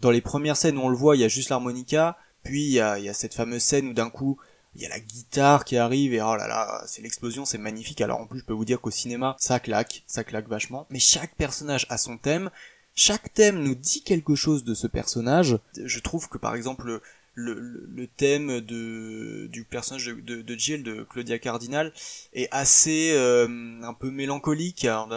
dans 0.00 0.10
les 0.10 0.20
premières 0.20 0.56
scènes 0.56 0.78
où 0.78 0.82
on 0.82 0.88
le 0.88 0.96
voit 0.96 1.16
il 1.16 1.20
y 1.20 1.24
a 1.24 1.28
juste 1.28 1.50
l'harmonica 1.50 2.16
puis 2.42 2.64
il 2.64 2.72
y 2.72 2.80
a, 2.80 2.98
il 2.98 3.04
y 3.04 3.08
a 3.08 3.14
cette 3.14 3.34
fameuse 3.34 3.62
scène 3.62 3.88
où 3.88 3.92
d'un 3.92 4.10
coup 4.10 4.38
il 4.74 4.82
y 4.82 4.86
a 4.86 4.88
la 4.88 5.00
guitare 5.00 5.64
qui 5.64 5.76
arrive 5.76 6.14
et 6.14 6.20
oh 6.20 6.36
là 6.36 6.48
là, 6.48 6.82
c'est 6.86 7.02
l'explosion, 7.02 7.44
c'est 7.44 7.58
magnifique. 7.58 8.00
Alors 8.00 8.20
en 8.20 8.26
plus, 8.26 8.40
je 8.40 8.44
peux 8.44 8.52
vous 8.52 8.64
dire 8.64 8.80
qu'au 8.80 8.90
cinéma, 8.90 9.36
ça 9.38 9.60
claque, 9.60 10.02
ça 10.06 10.24
claque 10.24 10.48
vachement. 10.48 10.86
Mais 10.90 10.98
chaque 10.98 11.34
personnage 11.36 11.86
a 11.90 11.98
son 11.98 12.18
thème. 12.18 12.50
Chaque 12.94 13.32
thème 13.34 13.62
nous 13.62 13.74
dit 13.74 14.02
quelque 14.02 14.36
chose 14.36 14.62
de 14.62 14.74
ce 14.74 14.86
personnage. 14.86 15.58
Je 15.84 15.98
trouve 16.00 16.28
que 16.28 16.38
par 16.38 16.54
exemple 16.54 17.00
le, 17.34 17.54
le, 17.54 18.06
thème 18.06 18.60
de 18.60 19.46
du 19.46 19.64
personnage 19.64 20.06
de, 20.06 20.20
de, 20.20 20.42
de 20.42 20.54
Jill, 20.54 20.82
de 20.82 21.02
Claudia 21.02 21.38
Cardinal, 21.38 21.92
est 22.32 22.48
assez 22.50 23.12
euh, 23.14 23.46
un 23.82 23.94
peu 23.94 24.10
mélancolique. 24.10 24.84
Alors 24.84 25.08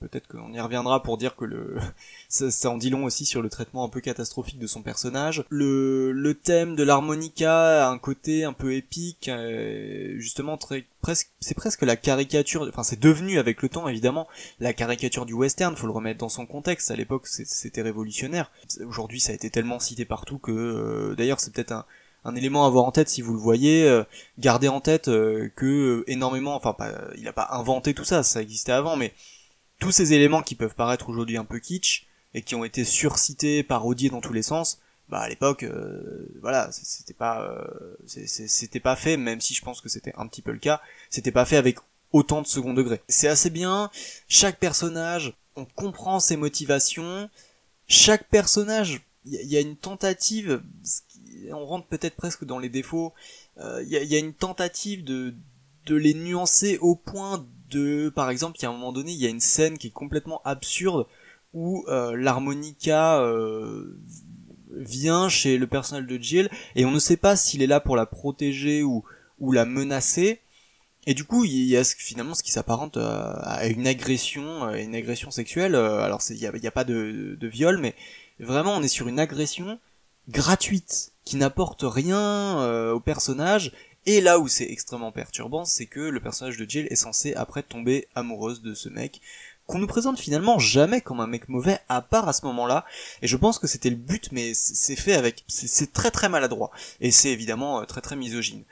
peut-être 0.00 0.28
qu'on 0.28 0.52
y 0.52 0.60
reviendra 0.60 1.02
pour 1.02 1.18
dire 1.18 1.36
que 1.36 1.44
le 1.44 1.76
ça, 2.28 2.50
ça 2.50 2.70
en 2.70 2.76
dit 2.76 2.90
long 2.90 3.04
aussi 3.04 3.24
sur 3.24 3.42
le 3.42 3.48
traitement 3.48 3.84
un 3.84 3.88
peu 3.88 4.00
catastrophique 4.00 4.58
de 4.58 4.66
son 4.66 4.82
personnage. 4.82 5.44
Le, 5.48 6.12
le 6.12 6.34
thème 6.34 6.76
de 6.76 6.82
l'harmonica 6.82 7.86
a 7.86 7.90
un 7.90 7.98
côté 7.98 8.44
un 8.44 8.52
peu 8.52 8.74
épique, 8.74 9.28
euh, 9.28 10.14
justement 10.18 10.56
très 10.56 10.86
presque 11.00 11.30
c'est 11.38 11.54
presque 11.54 11.82
la 11.82 11.96
caricature, 11.96 12.66
enfin 12.66 12.82
c'est 12.82 12.98
devenu 12.98 13.38
avec 13.38 13.60
le 13.60 13.68
temps 13.68 13.88
évidemment 13.88 14.26
la 14.58 14.72
caricature 14.72 15.26
du 15.26 15.34
western. 15.34 15.76
Faut 15.76 15.86
le 15.86 15.92
remettre 15.92 16.18
dans 16.18 16.28
son 16.28 16.46
contexte. 16.46 16.90
À 16.90 16.96
l'époque 16.96 17.26
c'était 17.26 17.82
révolutionnaire. 17.82 18.50
Aujourd'hui 18.86 19.20
ça 19.20 19.32
a 19.32 19.34
été 19.34 19.50
tellement 19.50 19.78
cité 19.78 20.04
partout 20.04 20.38
que 20.38 20.50
euh, 20.50 21.14
d'ailleurs 21.14 21.40
peut-être 21.54 21.86
un 22.24 22.34
élément 22.34 22.64
à 22.64 22.68
avoir 22.68 22.84
en 22.84 22.92
tête 22.92 23.08
si 23.08 23.22
vous 23.22 23.32
le 23.32 23.38
voyez, 23.38 23.86
euh, 23.88 24.02
gardez 24.38 24.68
en 24.68 24.80
tête 24.80 25.08
euh, 25.08 25.50
que 25.56 25.66
euh, 25.66 26.10
énormément, 26.10 26.54
enfin 26.56 26.72
pas, 26.72 26.92
il 27.16 27.28
a 27.28 27.32
pas 27.32 27.48
inventé 27.52 27.94
tout 27.94 28.04
ça, 28.04 28.22
ça 28.22 28.40
existait 28.40 28.72
avant, 28.72 28.96
mais 28.96 29.12
tous 29.78 29.90
ces 29.90 30.12
éléments 30.12 30.42
qui 30.42 30.54
peuvent 30.54 30.74
paraître 30.74 31.08
aujourd'hui 31.08 31.36
un 31.36 31.44
peu 31.44 31.58
kitsch 31.58 32.06
et 32.32 32.42
qui 32.42 32.54
ont 32.54 32.64
été 32.64 32.84
surcités, 32.84 33.62
parodiés 33.62 34.10
dans 34.10 34.20
tous 34.20 34.32
les 34.32 34.42
sens, 34.42 34.80
bah 35.08 35.20
à 35.20 35.28
l'époque, 35.28 35.66
voilà, 36.40 36.70
c'était 36.72 37.12
pas, 37.12 37.54
c'était 38.06 38.80
pas 38.80 38.96
fait, 38.96 39.16
même 39.18 39.40
si 39.40 39.54
je 39.54 39.62
pense 39.62 39.80
que 39.82 39.88
c'était 39.90 40.14
un 40.16 40.26
petit 40.26 40.40
peu 40.40 40.50
le 40.50 40.58
cas, 40.58 40.80
c'était 41.10 41.30
pas 41.30 41.44
fait 41.44 41.58
avec 41.58 41.78
autant 42.12 42.40
de 42.40 42.46
second 42.46 42.72
degré. 42.72 43.02
C'est 43.08 43.28
assez 43.28 43.50
bien. 43.50 43.90
Chaque 44.28 44.58
personnage, 44.58 45.34
on 45.56 45.66
comprend 45.66 46.20
ses 46.20 46.36
motivations. 46.36 47.28
Chaque 47.86 48.28
personnage, 48.28 49.02
il 49.26 49.46
y 49.46 49.56
a 49.56 49.60
une 49.60 49.76
tentative. 49.76 50.62
On 51.52 51.66
rentre 51.66 51.86
peut-être 51.86 52.16
presque 52.16 52.44
dans 52.44 52.58
les 52.58 52.68
défauts. 52.68 53.12
euh, 53.58 53.82
Il 53.84 53.88
y, 53.88 53.96
a, 53.96 54.02
il 54.02 54.08
y 54.08 54.16
a 54.16 54.18
une 54.18 54.34
tentative 54.34 55.04
de 55.04 55.34
de 55.86 55.96
les 55.96 56.14
nuancer 56.14 56.78
au 56.78 56.94
point 56.94 57.46
de, 57.70 58.08
par 58.08 58.30
exemple, 58.30 58.56
il 58.58 58.62
y 58.62 58.66
a 58.66 58.70
un 58.70 58.72
moment 58.72 58.92
donné, 58.92 59.12
il 59.12 59.20
y 59.20 59.26
a 59.26 59.30
une 59.30 59.40
scène 59.40 59.76
qui 59.76 59.88
est 59.88 59.90
complètement 59.90 60.40
absurde 60.44 61.06
où 61.52 61.84
euh, 61.88 62.16
l'harmonica 62.16 63.20
euh, 63.20 63.98
vient 64.70 65.28
chez 65.28 65.58
le 65.58 65.66
personnage 65.66 66.06
de 66.06 66.16
Jill 66.16 66.48
et 66.74 66.84
on 66.86 66.90
ne 66.90 66.98
sait 66.98 67.18
pas 67.18 67.36
s'il 67.36 67.62
est 67.62 67.66
là 67.66 67.80
pour 67.80 67.96
la 67.96 68.06
protéger 68.06 68.82
ou, 68.82 69.04
ou 69.40 69.52
la 69.52 69.66
menacer. 69.66 70.40
Et 71.06 71.12
du 71.12 71.24
coup, 71.24 71.44
il 71.44 71.64
y 71.64 71.76
a 71.76 71.84
finalement 71.84 72.34
ce 72.34 72.42
qui 72.42 72.50
s'apparente 72.50 72.96
à, 72.96 73.66
une 73.66 73.86
agression, 73.86 74.70
une 74.74 74.94
agression 74.94 75.30
sexuelle. 75.30 75.74
Euh, 75.74 76.00
Alors, 76.02 76.22
il 76.30 76.36
n'y 76.36 76.46
a, 76.46 76.50
a 76.50 76.70
pas 76.70 76.84
de, 76.84 77.36
de 77.38 77.46
viol, 77.46 77.76
mais 77.78 77.94
vraiment, 78.40 78.74
on 78.74 78.82
est 78.82 78.88
sur 78.88 79.06
une 79.06 79.18
agression 79.18 79.78
gratuite 80.28 81.12
qui 81.24 81.36
n'apporte 81.36 81.84
rien 81.84 82.58
euh, 82.60 82.92
au 82.92 83.00
personnage. 83.00 83.72
Et 84.06 84.20
là 84.20 84.38
où 84.38 84.48
c'est 84.48 84.70
extrêmement 84.70 85.12
perturbant, 85.12 85.64
c'est 85.64 85.86
que 85.86 86.00
le 86.00 86.20
personnage 86.20 86.58
de 86.58 86.68
Jill 86.68 86.86
est 86.90 86.96
censé 86.96 87.34
après 87.34 87.62
tomber 87.62 88.06
amoureuse 88.14 88.60
de 88.60 88.74
ce 88.74 88.88
mec 88.88 89.20
qu'on 89.66 89.78
nous 89.78 89.86
présente 89.86 90.18
finalement 90.18 90.58
jamais 90.58 91.00
comme 91.00 91.20
un 91.20 91.26
mec 91.26 91.48
mauvais 91.48 91.78
à 91.88 92.02
part 92.02 92.28
à 92.28 92.32
ce 92.32 92.44
moment-là. 92.44 92.84
Et 93.22 93.26
je 93.26 93.36
pense 93.36 93.58
que 93.58 93.66
c'était 93.66 93.90
le 93.90 93.96
but 93.96 94.30
mais 94.30 94.52
c'est 94.54 94.96
fait 94.96 95.14
avec 95.14 95.44
c'est 95.48 95.68
c'est 95.68 95.92
très 95.92 96.10
très 96.10 96.28
maladroit. 96.28 96.70
Et 97.00 97.10
c'est 97.10 97.30
évidemment 97.30 97.80
euh, 97.80 97.84
très 97.84 98.02
très 98.02 98.16
misogyne 98.16 98.64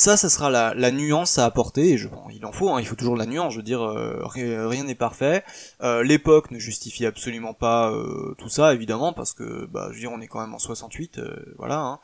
ça 0.00 0.16
ça 0.16 0.28
sera 0.30 0.50
la, 0.50 0.72
la 0.74 0.90
nuance 0.90 1.38
à 1.38 1.44
apporter 1.44 1.90
et 1.92 1.98
je 1.98 2.08
bon, 2.08 2.22
il 2.32 2.44
en 2.46 2.52
faut 2.52 2.70
hein, 2.70 2.80
il 2.80 2.86
faut 2.86 2.94
toujours 2.96 3.14
de 3.14 3.18
la 3.20 3.26
nuance 3.26 3.52
je 3.52 3.58
veux 3.58 3.62
dire 3.62 3.82
euh, 3.82 4.20
ri- 4.24 4.56
rien 4.66 4.84
n'est 4.84 4.94
parfait 4.94 5.44
Euh, 5.82 6.02
l'époque 6.02 6.50
ne 6.50 6.58
justifie 6.58 7.06
absolument 7.06 7.54
pas 7.54 7.90
euh, 7.92 8.34
tout 8.38 8.48
ça 8.48 8.72
évidemment 8.74 9.12
parce 9.12 9.32
que 9.32 9.66
bah 9.66 9.88
je 9.90 9.94
veux 9.94 10.00
dire 10.00 10.12
on 10.12 10.20
est 10.20 10.26
quand 10.28 10.40
même 10.40 10.54
en 10.54 10.58
68 10.58 11.18
euh, 11.18 11.54
voilà 11.58 11.78
hein. 11.80 11.98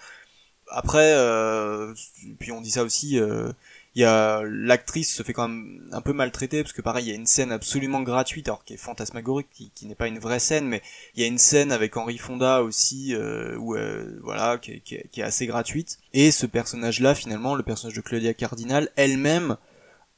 après 0.71 1.13
euh, 1.15 1.95
puis 2.41 2.53
on 2.53 2.61
dit 2.61 2.71
ça 2.71 2.83
aussi 2.85 3.19
euh, 3.19 3.53
il 3.97 4.01
y 4.01 4.05
a 4.05 4.43
l'actrice 4.45 5.15
se 5.15 5.23
fait 5.23 5.33
quand 5.33 5.49
même 5.49 5.89
un 5.91 6.03
peu 6.03 6.13
maltraiter 6.13 6.63
parce 6.63 6.75
que 6.75 6.83
pareil 6.83 7.07
il 7.07 7.09
y 7.09 7.13
a 7.13 7.15
une 7.15 7.25
scène 7.25 7.51
absolument 7.51 8.03
gratuite 8.03 8.47
alors 8.47 8.63
qui 8.63 8.75
est 8.75 8.77
fantasmagorique 8.77 9.49
qui, 9.51 9.87
n'est 9.87 9.95
pas 9.95 10.07
une 10.07 10.19
vraie 10.19 10.39
scène 10.39 10.69
mais 10.69 10.83
il 11.15 11.23
y 11.23 11.25
a 11.25 11.27
une 11.27 11.39
scène 11.39 11.73
avec 11.73 11.97
Henri 11.97 12.19
Fonda 12.19 12.63
aussi 12.63 13.15
euh, 13.15 13.59
euh, 13.59 14.21
voilà 14.23 14.59
qui 14.59 14.73
est, 14.73 14.81
qui 14.81 15.21
est- 15.21 15.25
assez 15.25 15.47
gratuite. 15.47 15.99
Et 16.13 16.31
ce 16.31 16.45
personnage 16.45 17.01
là 17.01 17.15
finalement 17.15 17.55
le 17.55 17.63
personnage 17.63 17.97
de 17.97 18.03
Claudia 18.03 18.35
Cardinal 18.35 18.91
elle-même 18.97 19.57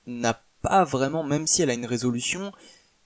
n'a 0.08 0.42
pas 0.60 0.82
vraiment 0.82 1.22
même 1.22 1.46
si 1.46 1.62
elle 1.62 1.70
a 1.70 1.74
une 1.74 1.86
résolution 1.86 2.52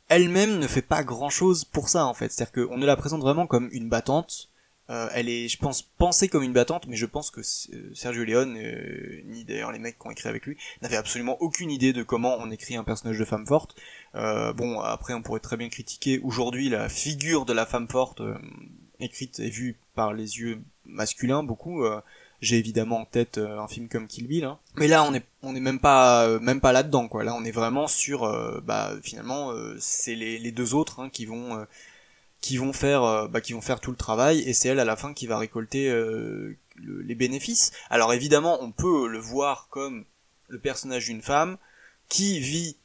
elle-même 0.09 0.59
ne 0.59 0.67
fait 0.67 0.81
pas 0.81 1.05
grand 1.05 1.31
chose 1.31 1.67
pour 1.67 1.91
ça 1.91 2.07
en 2.07 2.15
fait. 2.15 2.33
C'est 2.33 2.45
à 2.45 2.47
dire 2.47 2.67
qu'on 2.67 2.79
ne 2.79 2.87
la 2.87 2.97
présente 2.97 3.21
vraiment 3.21 3.47
comme 3.47 3.69
une 3.73 3.91
battante 3.91 4.49
euh, 4.91 5.09
elle 5.15 5.29
est, 5.29 5.49
je 5.49 5.59
pense, 5.59 5.83
pensée 5.83 6.29
comme 6.29 6.43
une 6.43 6.53
battante, 6.53 6.87
mais 6.89 6.97
je 6.97 7.07
pense 7.07 7.31
que 7.31 7.41
euh, 7.41 7.95
Sergio 7.95 8.25
Leone, 8.25 8.57
euh, 8.59 9.23
ni 9.27 9.45
d'ailleurs 9.45 9.71
les 9.71 9.79
mecs 9.79 9.99
qui 9.99 10.07
ont 10.07 10.11
écrit 10.11 10.29
avec 10.29 10.45
lui, 10.45 10.57
n'avaient 10.83 10.97
absolument 10.97 11.41
aucune 11.41 11.71
idée 11.71 11.93
de 11.93 12.03
comment 12.03 12.37
on 12.41 12.51
écrit 12.51 12.75
un 12.77 12.85
personnage 12.85 13.19
de 13.19 13.25
femme 13.25 13.47
forte. 13.47 13.77
Euh, 14.17 14.53
bon, 14.53 14.81
après, 14.81 15.15
on 15.15 15.23
pourrait 15.23 15.41
très 15.41 15.57
bien 15.57 15.69
critiquer 15.69 16.21
aujourd'hui 16.25 16.69
la 16.69 16.89
figure 16.89 17.45
de 17.45 17.53
la 17.53 17.65
femme 17.65 17.89
forte, 17.89 18.23
écrite 18.99 19.39
et 19.39 19.51
vue 19.51 19.79
par 19.95 20.13
les 20.13 20.39
yeux 20.39 20.61
masculins, 20.85 21.43
beaucoup. 21.43 21.85
j'ai 22.41 22.59
évidemment 22.59 23.01
en 23.01 23.05
tête 23.05 23.39
un 23.39 23.69
film 23.69 23.89
comme 23.89 24.09
Kill 24.09 24.27
Bill, 24.27 24.45
hein. 24.45 24.59
mais 24.77 24.89
là 24.89 25.05
on 25.05 25.15
est 25.15 25.25
on 25.43 25.55
est 25.55 25.61
même 25.61 25.79
pas 25.79 26.39
même 26.41 26.61
pas 26.61 26.73
là 26.73 26.83
dedans 26.83 27.09
quoi. 27.09 27.25
Là 27.25 27.35
on 27.35 27.45
est 27.45 27.53
vraiment 27.53 27.87
sur 27.87 28.23
bah 28.63 28.93
finalement 29.03 29.53
c'est 29.79 30.15
les, 30.15 30.53
deux 30.53 30.75
autres 30.75 31.01
hein, 31.01 31.09
qui 31.11 31.25
vont 31.25 31.67
qui 32.43 32.59
vont 32.59 32.75
faire 32.75 33.03
euh, 33.05 33.29
bah, 33.29 33.41
qui 33.41 33.55
vont 33.55 33.63
faire 33.63 33.81
tout 33.81 33.91
le 33.93 33.97
travail 33.97 34.41
et 34.41 34.53
c'est 34.53 34.69
elle 34.69 34.81
à 34.81 34.85
la 34.85 34.97
fin 34.97 35.15
qui 35.15 35.27
va 35.27 35.39
récolter 35.39 35.89
euh, 35.89 36.55
le- 36.77 37.01
les 37.01 37.15
bénéfices. 37.15 37.73
Alors 37.89 38.13
évidemment, 38.13 38.59
on 38.63 38.73
peut 38.73 39.07
le 39.09 39.19
voir 39.19 39.69
comme 39.71 40.05
le 40.49 40.59
personnage 40.59 41.07
d'une 41.07 41.23
femme 41.23 41.57
qui 42.11 42.39
vit 42.41 42.77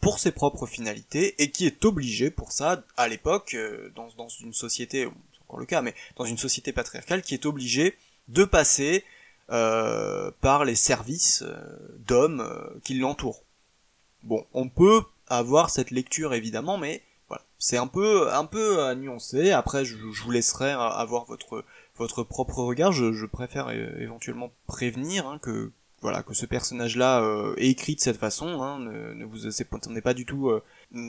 pour 0.00 0.20
ses 0.20 0.30
propres 0.30 0.66
finalités 0.66 1.34
et 1.42 1.50
qui 1.50 1.66
est 1.66 1.84
obligée 1.84 2.30
pour 2.30 2.52
ça 2.52 2.84
à 2.96 3.08
l'époque 3.08 3.54
euh, 3.54 3.90
dans 3.96 4.08
dans 4.16 4.28
une 4.28 4.52
société 4.52 5.08
c'est 5.32 5.42
encore 5.42 5.58
le 5.58 5.66
cas 5.66 5.82
mais 5.82 5.94
dans 6.16 6.24
une 6.26 6.38
société 6.38 6.72
patriarcale 6.72 7.22
qui 7.22 7.34
est 7.34 7.46
obligée 7.46 7.96
de 8.28 8.44
passer 8.44 9.04
euh, 9.50 10.30
par 10.42 10.64
les 10.66 10.76
services 10.76 11.42
d'hommes 12.06 12.46
qui 12.84 12.94
l'entourent. 12.94 13.42
Bon, 14.22 14.44
on 14.52 14.68
peut 14.68 15.00
avoir 15.28 15.70
cette 15.70 15.90
lecture 15.90 16.34
évidemment, 16.34 16.76
mais 16.76 17.02
voilà, 17.28 17.42
c'est 17.58 17.76
un 17.78 17.86
peu 17.86 18.32
un 18.32 18.44
peu 18.46 18.82
à 18.82 18.94
nuancer. 18.94 19.50
Après, 19.52 19.84
je, 19.84 19.96
je 20.12 20.22
vous 20.22 20.30
laisserai 20.30 20.72
avoir 20.72 21.24
votre 21.26 21.64
votre 21.96 22.22
propre 22.22 22.62
regard. 22.62 22.92
Je, 22.92 23.12
je 23.12 23.26
préfère 23.26 23.70
éventuellement 23.70 24.50
prévenir 24.66 25.26
hein, 25.26 25.38
que 25.40 25.72
voilà 26.00 26.22
que 26.22 26.32
ce 26.32 26.46
personnage-là 26.46 27.22
euh, 27.22 27.54
est 27.56 27.70
écrit 27.70 27.96
de 27.96 28.00
cette 28.00 28.18
façon. 28.18 28.62
Hein, 28.62 28.78
ne, 28.78 29.14
ne 29.14 29.24
vous 29.24 29.46
on 29.46 29.90
n'est 29.90 30.00
pas 30.00 30.14
du 30.14 30.24
tout, 30.24 30.48
euh, 30.48 30.62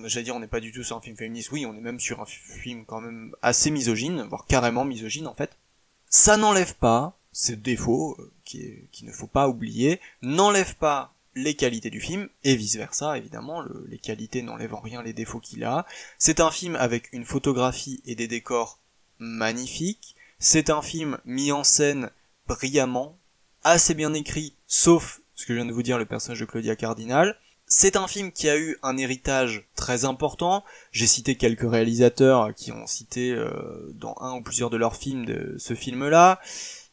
j'allais 0.05 0.23
dire, 0.23 0.35
on 0.35 0.39
n'est 0.39 0.47
pas 0.47 0.59
du 0.59 0.71
tout 0.71 0.83
sur 0.83 0.97
un 0.97 1.01
film 1.01 1.15
féministe. 1.15 1.51
Oui, 1.51 1.65
on 1.65 1.75
est 1.75 1.81
même 1.81 1.99
sur 1.99 2.19
un 2.21 2.25
film 2.25 2.85
quand 2.85 2.99
même 3.01 3.35
assez 3.41 3.69
misogyne, 3.71 4.23
voire 4.29 4.45
carrément 4.47 4.85
misogyne 4.85 5.27
en 5.27 5.35
fait. 5.35 5.51
Ça 6.09 6.37
n'enlève 6.37 6.73
pas 6.75 7.15
ces 7.31 7.55
défauts 7.55 8.15
euh, 8.19 8.31
qui, 8.43 8.61
est- 8.63 8.87
qu'il 8.91 9.07
ne 9.07 9.13
faut 9.13 9.27
pas 9.27 9.47
oublier, 9.47 9.99
n'enlève 10.23 10.75
pas 10.75 11.13
les 11.35 11.55
qualités 11.55 11.89
du 11.89 12.01
film, 12.01 12.27
et 12.43 12.55
vice 12.55 12.75
versa, 12.75 13.17
évidemment, 13.17 13.61
le- 13.61 13.85
les 13.89 13.97
qualités 13.99 14.41
n'enlèvent 14.41 14.73
en 14.73 14.79
rien 14.81 15.01
les 15.03 15.13
défauts 15.13 15.39
qu'il 15.39 15.63
a. 15.63 15.85
C'est 16.17 16.39
un 16.39 16.51
film 16.51 16.75
avec 16.75 17.11
une 17.13 17.25
photographie 17.25 18.01
et 18.05 18.15
des 18.15 18.27
décors 18.27 18.79
magnifiques, 19.19 20.15
c'est 20.39 20.69
un 20.69 20.81
film 20.81 21.17
mis 21.25 21.51
en 21.51 21.63
scène 21.63 22.09
brillamment, 22.47 23.17
assez 23.63 23.93
bien 23.93 24.13
écrit, 24.13 24.53
sauf 24.67 25.21
ce 25.35 25.45
que 25.45 25.53
je 25.53 25.59
viens 25.59 25.65
de 25.65 25.73
vous 25.73 25.83
dire, 25.83 25.97
le 25.97 26.05
personnage 26.05 26.39
de 26.39 26.45
Claudia 26.45 26.75
Cardinal. 26.75 27.37
C'est 27.71 27.95
un 27.97 28.07
film 28.07 28.31
qui 28.31 28.49
a 28.49 28.57
eu 28.57 28.77
un 28.81 28.97
héritage 28.97 29.67
très 29.75 30.03
important. 30.03 30.63
J'ai 30.91 31.05
cité 31.05 31.35
quelques 31.35 31.69
réalisateurs 31.69 32.55
qui 32.55 32.71
ont 32.71 32.87
cité 32.87 33.31
euh, 33.31 33.91
dans 33.93 34.15
un 34.21 34.37
ou 34.37 34.41
plusieurs 34.41 34.71
de 34.71 34.77
leurs 34.77 34.95
films 34.95 35.25
de 35.25 35.55
ce 35.59 35.75
film-là. 35.75 36.39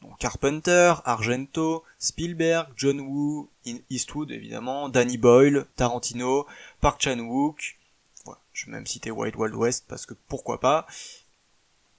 Donc 0.02 0.18
Carpenter, 0.18 0.92
Argento, 1.06 1.82
Spielberg, 1.98 2.68
John 2.76 3.00
Woo, 3.00 3.48
Eastwood 3.90 4.30
évidemment, 4.30 4.88
Danny 4.88 5.18
Boyle, 5.18 5.66
Tarantino, 5.76 6.46
Park 6.80 7.02
Chan-wook. 7.02 7.78
Je 8.52 8.66
vais 8.66 8.72
même 8.72 8.86
citer 8.86 9.10
Wild 9.10 9.36
Wild 9.36 9.54
West 9.54 9.84
parce 9.88 10.06
que 10.06 10.14
pourquoi 10.28 10.60
pas. 10.60 10.86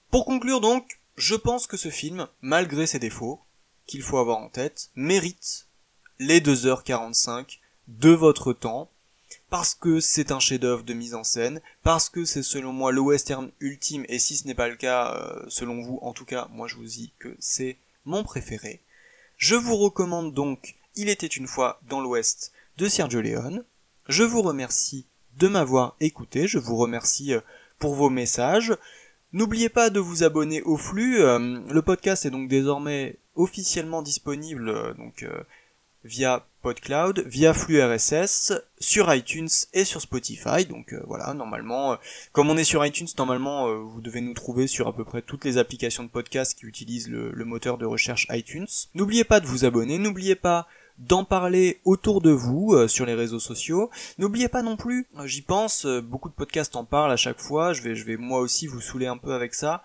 Pour 0.09 0.25
conclure 0.25 0.61
donc, 0.61 0.99
je 1.17 1.35
pense 1.35 1.67
que 1.67 1.77
ce 1.77 1.89
film, 1.89 2.27
malgré 2.41 2.87
ses 2.87 2.99
défauts, 2.99 3.41
qu'il 3.85 4.01
faut 4.01 4.17
avoir 4.17 4.37
en 4.37 4.49
tête, 4.49 4.89
mérite 4.95 5.67
les 6.19 6.39
2h45 6.39 7.59
de 7.87 8.09
votre 8.09 8.53
temps, 8.53 8.89
parce 9.49 9.75
que 9.75 9.99
c'est 9.99 10.31
un 10.31 10.39
chef-d'œuvre 10.39 10.83
de 10.83 10.93
mise 10.93 11.15
en 11.15 11.23
scène, 11.23 11.61
parce 11.83 12.09
que 12.09 12.25
c'est 12.25 12.43
selon 12.43 12.73
moi 12.73 12.91
le 12.91 13.01
western 13.01 13.51
ultime, 13.59 14.05
et 14.09 14.19
si 14.19 14.37
ce 14.37 14.47
n'est 14.47 14.55
pas 14.55 14.67
le 14.67 14.75
cas, 14.75 15.13
euh, 15.15 15.45
selon 15.47 15.81
vous, 15.81 15.99
en 16.01 16.13
tout 16.13 16.25
cas, 16.25 16.47
moi 16.51 16.67
je 16.67 16.75
vous 16.75 16.85
dis 16.85 17.13
que 17.19 17.35
c'est 17.39 17.77
mon 18.05 18.23
préféré. 18.23 18.81
Je 19.37 19.55
vous 19.55 19.77
recommande 19.77 20.33
donc 20.33 20.76
Il 20.99 21.09
était 21.09 21.27
une 21.27 21.45
fois 21.45 21.79
dans 21.87 22.01
l'Ouest 22.01 22.53
de 22.79 22.89
Sergio 22.89 23.21
Leone. 23.21 23.63
Je 24.09 24.23
vous 24.23 24.41
remercie 24.41 25.05
de 25.37 25.47
m'avoir 25.47 25.95
écouté, 25.99 26.47
je 26.47 26.57
vous 26.57 26.75
remercie 26.75 27.35
euh, 27.35 27.41
pour 27.77 27.93
vos 27.93 28.09
messages. 28.09 28.75
N'oubliez 29.31 29.69
pas 29.69 29.91
de 29.91 29.99
vous 29.99 30.23
abonner 30.23 30.63
au 30.63 30.75
flux. 30.75 31.21
euh, 31.21 31.59
le 31.69 31.81
podcast 31.83 32.25
est 32.25 32.31
donc 32.31 32.49
désormais 32.49 33.17
officiellement 33.35 34.01
disponible 34.01 34.69
euh, 34.69 34.95
donc 34.95 35.23
via 36.03 36.47
PodCloud, 36.63 37.19
via 37.27 37.53
flux 37.53 37.79
RSS, 37.79 38.53
sur 38.79 39.13
iTunes 39.13 39.49
et 39.73 39.85
sur 39.85 40.01
Spotify. 40.01 40.65
Donc 40.65 40.95
voilà, 41.05 41.35
normalement, 41.35 41.97
comme 42.31 42.49
on 42.49 42.57
est 42.57 42.63
sur 42.63 42.83
iTunes, 42.83 43.07
normalement, 43.19 43.83
vous 43.83 44.01
devez 44.01 44.21
nous 44.21 44.33
trouver 44.33 44.65
sur 44.65 44.87
à 44.87 44.95
peu 44.95 45.03
près 45.03 45.21
toutes 45.21 45.45
les 45.45 45.57
applications 45.59 46.03
de 46.03 46.09
podcast 46.09 46.57
qui 46.57 46.65
utilisent 46.65 47.09
le 47.09 47.45
moteur 47.45 47.77
de 47.77 47.85
recherche 47.85 48.25
iTunes. 48.31 48.67
N'oubliez 48.95 49.25
pas 49.25 49.41
de 49.41 49.47
vous 49.47 49.65
abonner, 49.65 49.97
n'oubliez 49.97 50.35
pas 50.35 50.67
d'en 50.97 51.23
parler 51.23 51.79
autour 51.85 52.21
de 52.21 52.31
vous 52.31 52.73
euh, 52.73 52.87
sur 52.87 53.05
les 53.05 53.13
réseaux 53.13 53.39
sociaux. 53.39 53.89
N'oubliez 54.17 54.47
pas 54.47 54.63
non 54.63 54.77
plus, 54.77 55.07
euh, 55.17 55.27
j'y 55.27 55.41
pense, 55.41 55.85
euh, 55.85 56.01
beaucoup 56.01 56.29
de 56.29 56.33
podcasts 56.33 56.75
en 56.75 56.85
parlent 56.85 57.11
à 57.11 57.17
chaque 57.17 57.39
fois, 57.39 57.73
je 57.73 57.81
vais, 57.81 57.95
je 57.95 58.03
vais 58.03 58.17
moi 58.17 58.39
aussi 58.39 58.67
vous 58.67 58.81
saouler 58.81 59.07
un 59.07 59.17
peu 59.17 59.33
avec 59.33 59.53
ça. 59.53 59.83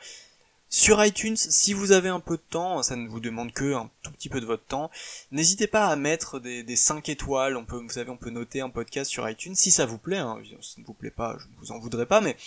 Sur 0.69 1.05
iTunes, 1.05 1.37
si 1.37 1.75
vous 1.75 1.93
avez 1.93 2.09
un 2.09 2.21
peu 2.21 2.39
de 2.39 2.43
temps, 2.49 2.83
ça 2.83 2.97
ne 2.97 3.07
vous 3.07 3.21
demande 3.21 3.53
que 3.53 3.75
un 3.75 3.91
tout 4.03 4.11
petit 4.11 4.31
peu 4.31 4.41
de 4.41 4.47
votre 4.47 4.65
temps, 4.65 4.91
n'hésitez 5.31 5.67
pas 5.67 5.89
à 5.89 5.97
mettre 5.97 6.41
des, 6.41 6.63
des 6.63 6.77
5 6.77 7.11
étoiles, 7.11 7.59
on 7.59 7.67
peut, 7.67 7.77
vous 7.77 7.91
savez, 7.91 8.09
on 8.09 8.17
peut 8.17 8.31
noter 8.31 8.63
un 8.63 8.71
podcast 8.71 9.11
sur 9.11 9.29
iTunes, 9.29 9.55
si 9.55 9.71
ça 9.71 9.85
vous 9.85 9.99
plaît, 9.99 10.17
hein, 10.17 10.39
si 10.43 10.75
ça 10.75 10.81
ne 10.81 10.87
vous 10.87 10.95
plaît 10.95 11.11
pas, 11.11 11.37
je 11.39 11.47
ne 11.47 11.53
vous 11.59 11.73
en 11.73 11.79
voudrais 11.79 12.07
pas, 12.07 12.23
mais 12.23 12.39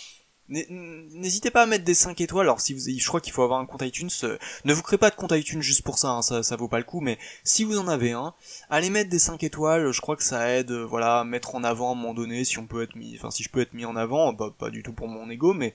n'hésitez 0.50 1.50
pas 1.50 1.64
à 1.64 1.66
mettre 1.66 1.84
des 1.84 1.94
5 1.94 2.20
étoiles, 2.22 2.46
alors 2.46 2.62
si 2.62 2.74
vous, 2.74 2.80
je 2.80 3.08
crois 3.08 3.22
qu'il 3.22 3.34
faut 3.34 3.42
avoir 3.42 3.60
un 3.60 3.66
compte 3.66 3.82
iTunes, 3.82 4.10
euh, 4.24 4.38
ne 4.64 4.74
vous 4.74 4.84
créez 4.84 4.98
pas 4.98 5.10
de 5.10 5.16
compte 5.16 5.32
iTunes 5.32 5.62
juste 5.62 5.82
pour 5.82 5.98
ça, 5.98 6.10
hein, 6.10 6.22
ça, 6.22 6.44
ça 6.44 6.56
vaut 6.56 6.68
pas 6.68 6.78
le 6.78 6.84
coup, 6.84 7.02
mais 7.02 7.18
si 7.44 7.64
vous 7.64 7.80
en 7.80 7.88
avez 7.88 8.12
un, 8.12 8.34
allez 8.70 8.90
mettre 8.90 9.10
des 9.10 9.20
5 9.20 9.44
étoiles, 9.44 9.92
je 9.92 10.02
crois 10.02 10.16
que 10.16 10.24
ça 10.24 10.50
aide, 10.52 10.72
euh, 10.72 10.86
voilà, 10.86 11.20
à 11.20 11.24
mettre 11.24 11.56
en 11.56 11.64
avant 11.64 11.90
à 11.90 11.92
un 11.94 11.96
moment 11.96 12.14
donné, 12.14 12.44
si 12.46 12.60
on 12.60 12.68
peut 12.68 12.84
être 12.84 12.96
mis, 12.96 13.16
enfin 13.18 13.32
si 13.32 13.44
je 13.44 13.50
peux 13.50 13.62
être 13.62 13.74
mis 13.74 13.86
en 13.86 13.96
avant, 13.96 14.34
bah, 14.34 14.54
pas 14.58 14.70
du 14.70 14.84
tout 14.84 14.94
pour 14.94 15.08
mon 15.08 15.30
ego, 15.30 15.54
mais 15.54 15.74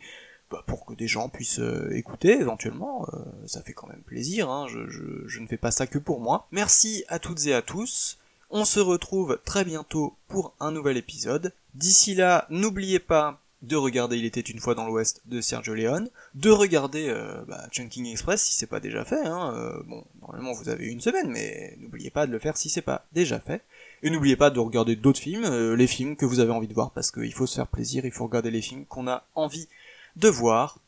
bah, 0.50 0.62
pour 0.66 0.85
que 0.85 0.94
des 0.94 1.09
gens 1.09 1.28
puissent 1.28 1.61
euh, 1.61 1.90
écouter 1.94 2.33
éventuellement, 2.33 3.06
ça 3.46 3.62
fait 3.62 3.72
quand 3.72 3.88
même 3.88 4.02
plaisir, 4.02 4.50
hein, 4.50 4.66
je, 4.68 4.88
je, 4.88 5.26
je 5.26 5.40
ne 5.40 5.46
fais 5.46 5.56
pas 5.56 5.70
ça 5.70 5.87
que 5.87 5.98
pour 5.98 6.20
moi. 6.20 6.46
Merci 6.52 7.04
à 7.09 7.18
toutes 7.18 7.46
et 7.46 7.54
à 7.54 7.62
tous, 7.62 8.18
on 8.50 8.64
se 8.64 8.80
retrouve 8.80 9.40
très 9.44 9.64
bientôt 9.64 10.16
pour 10.28 10.54
un 10.61 10.72
nouvel 10.72 10.96
épisode. 10.96 11.52
D'ici 11.74 12.14
là, 12.14 12.46
n'oubliez 12.50 12.98
pas 12.98 13.40
de 13.62 13.77
regarder 13.77 14.16
Il 14.16 14.25
était 14.25 14.40
une 14.40 14.59
fois 14.59 14.75
dans 14.75 14.87
l'Ouest 14.87 15.23
de 15.27 15.40
Sergio 15.40 15.75
Leone, 15.75 16.09
de 16.35 16.51
regarder 16.51 17.09
euh, 17.09 17.42
bah, 17.46 17.66
Chunking 17.70 18.07
Express 18.07 18.42
si 18.42 18.55
c'est 18.55 18.66
pas 18.66 18.81
déjà 18.81 19.05
fait. 19.05 19.25
Hein. 19.25 19.53
Euh, 19.55 19.83
bon, 19.87 20.05
normalement 20.20 20.53
vous 20.53 20.68
avez 20.68 20.87
une 20.87 21.01
semaine, 21.01 21.31
mais 21.31 21.77
n'oubliez 21.79 22.11
pas 22.11 22.27
de 22.27 22.33
le 22.33 22.38
faire 22.38 22.57
si 22.57 22.68
c'est 22.68 22.83
pas 22.83 23.07
déjà 23.12 23.38
fait. 23.38 23.62
Et 24.03 24.11
n'oubliez 24.11 24.37
pas 24.37 24.51
de 24.51 24.61
regarder 24.61 24.96
d'autres 24.96 25.20
films, 25.20 25.44
euh, 25.44 25.77
les 25.77 25.87
films 25.87 26.16
que 26.16 26.25
vous 26.25 26.40
avez 26.40 26.53
envie 26.53 26.68
de 26.68 26.75
voir, 26.75 26.90
parce 26.90 27.11
qu'il 27.11 27.33
faut 27.35 27.46
se 27.46 27.57
faire 27.57 27.66
plaisir, 27.66 28.05
il 28.05 28.12
faut 28.12 28.25
regarder 28.25 28.51
les 28.51 28.62
films 28.62 28.87
qu'on 28.87 29.09
a 29.09 29.25
envie 29.35 29.68
de 30.16 30.29
voir. 30.29 30.79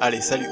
Allez, 0.00 0.22
salut 0.22 0.48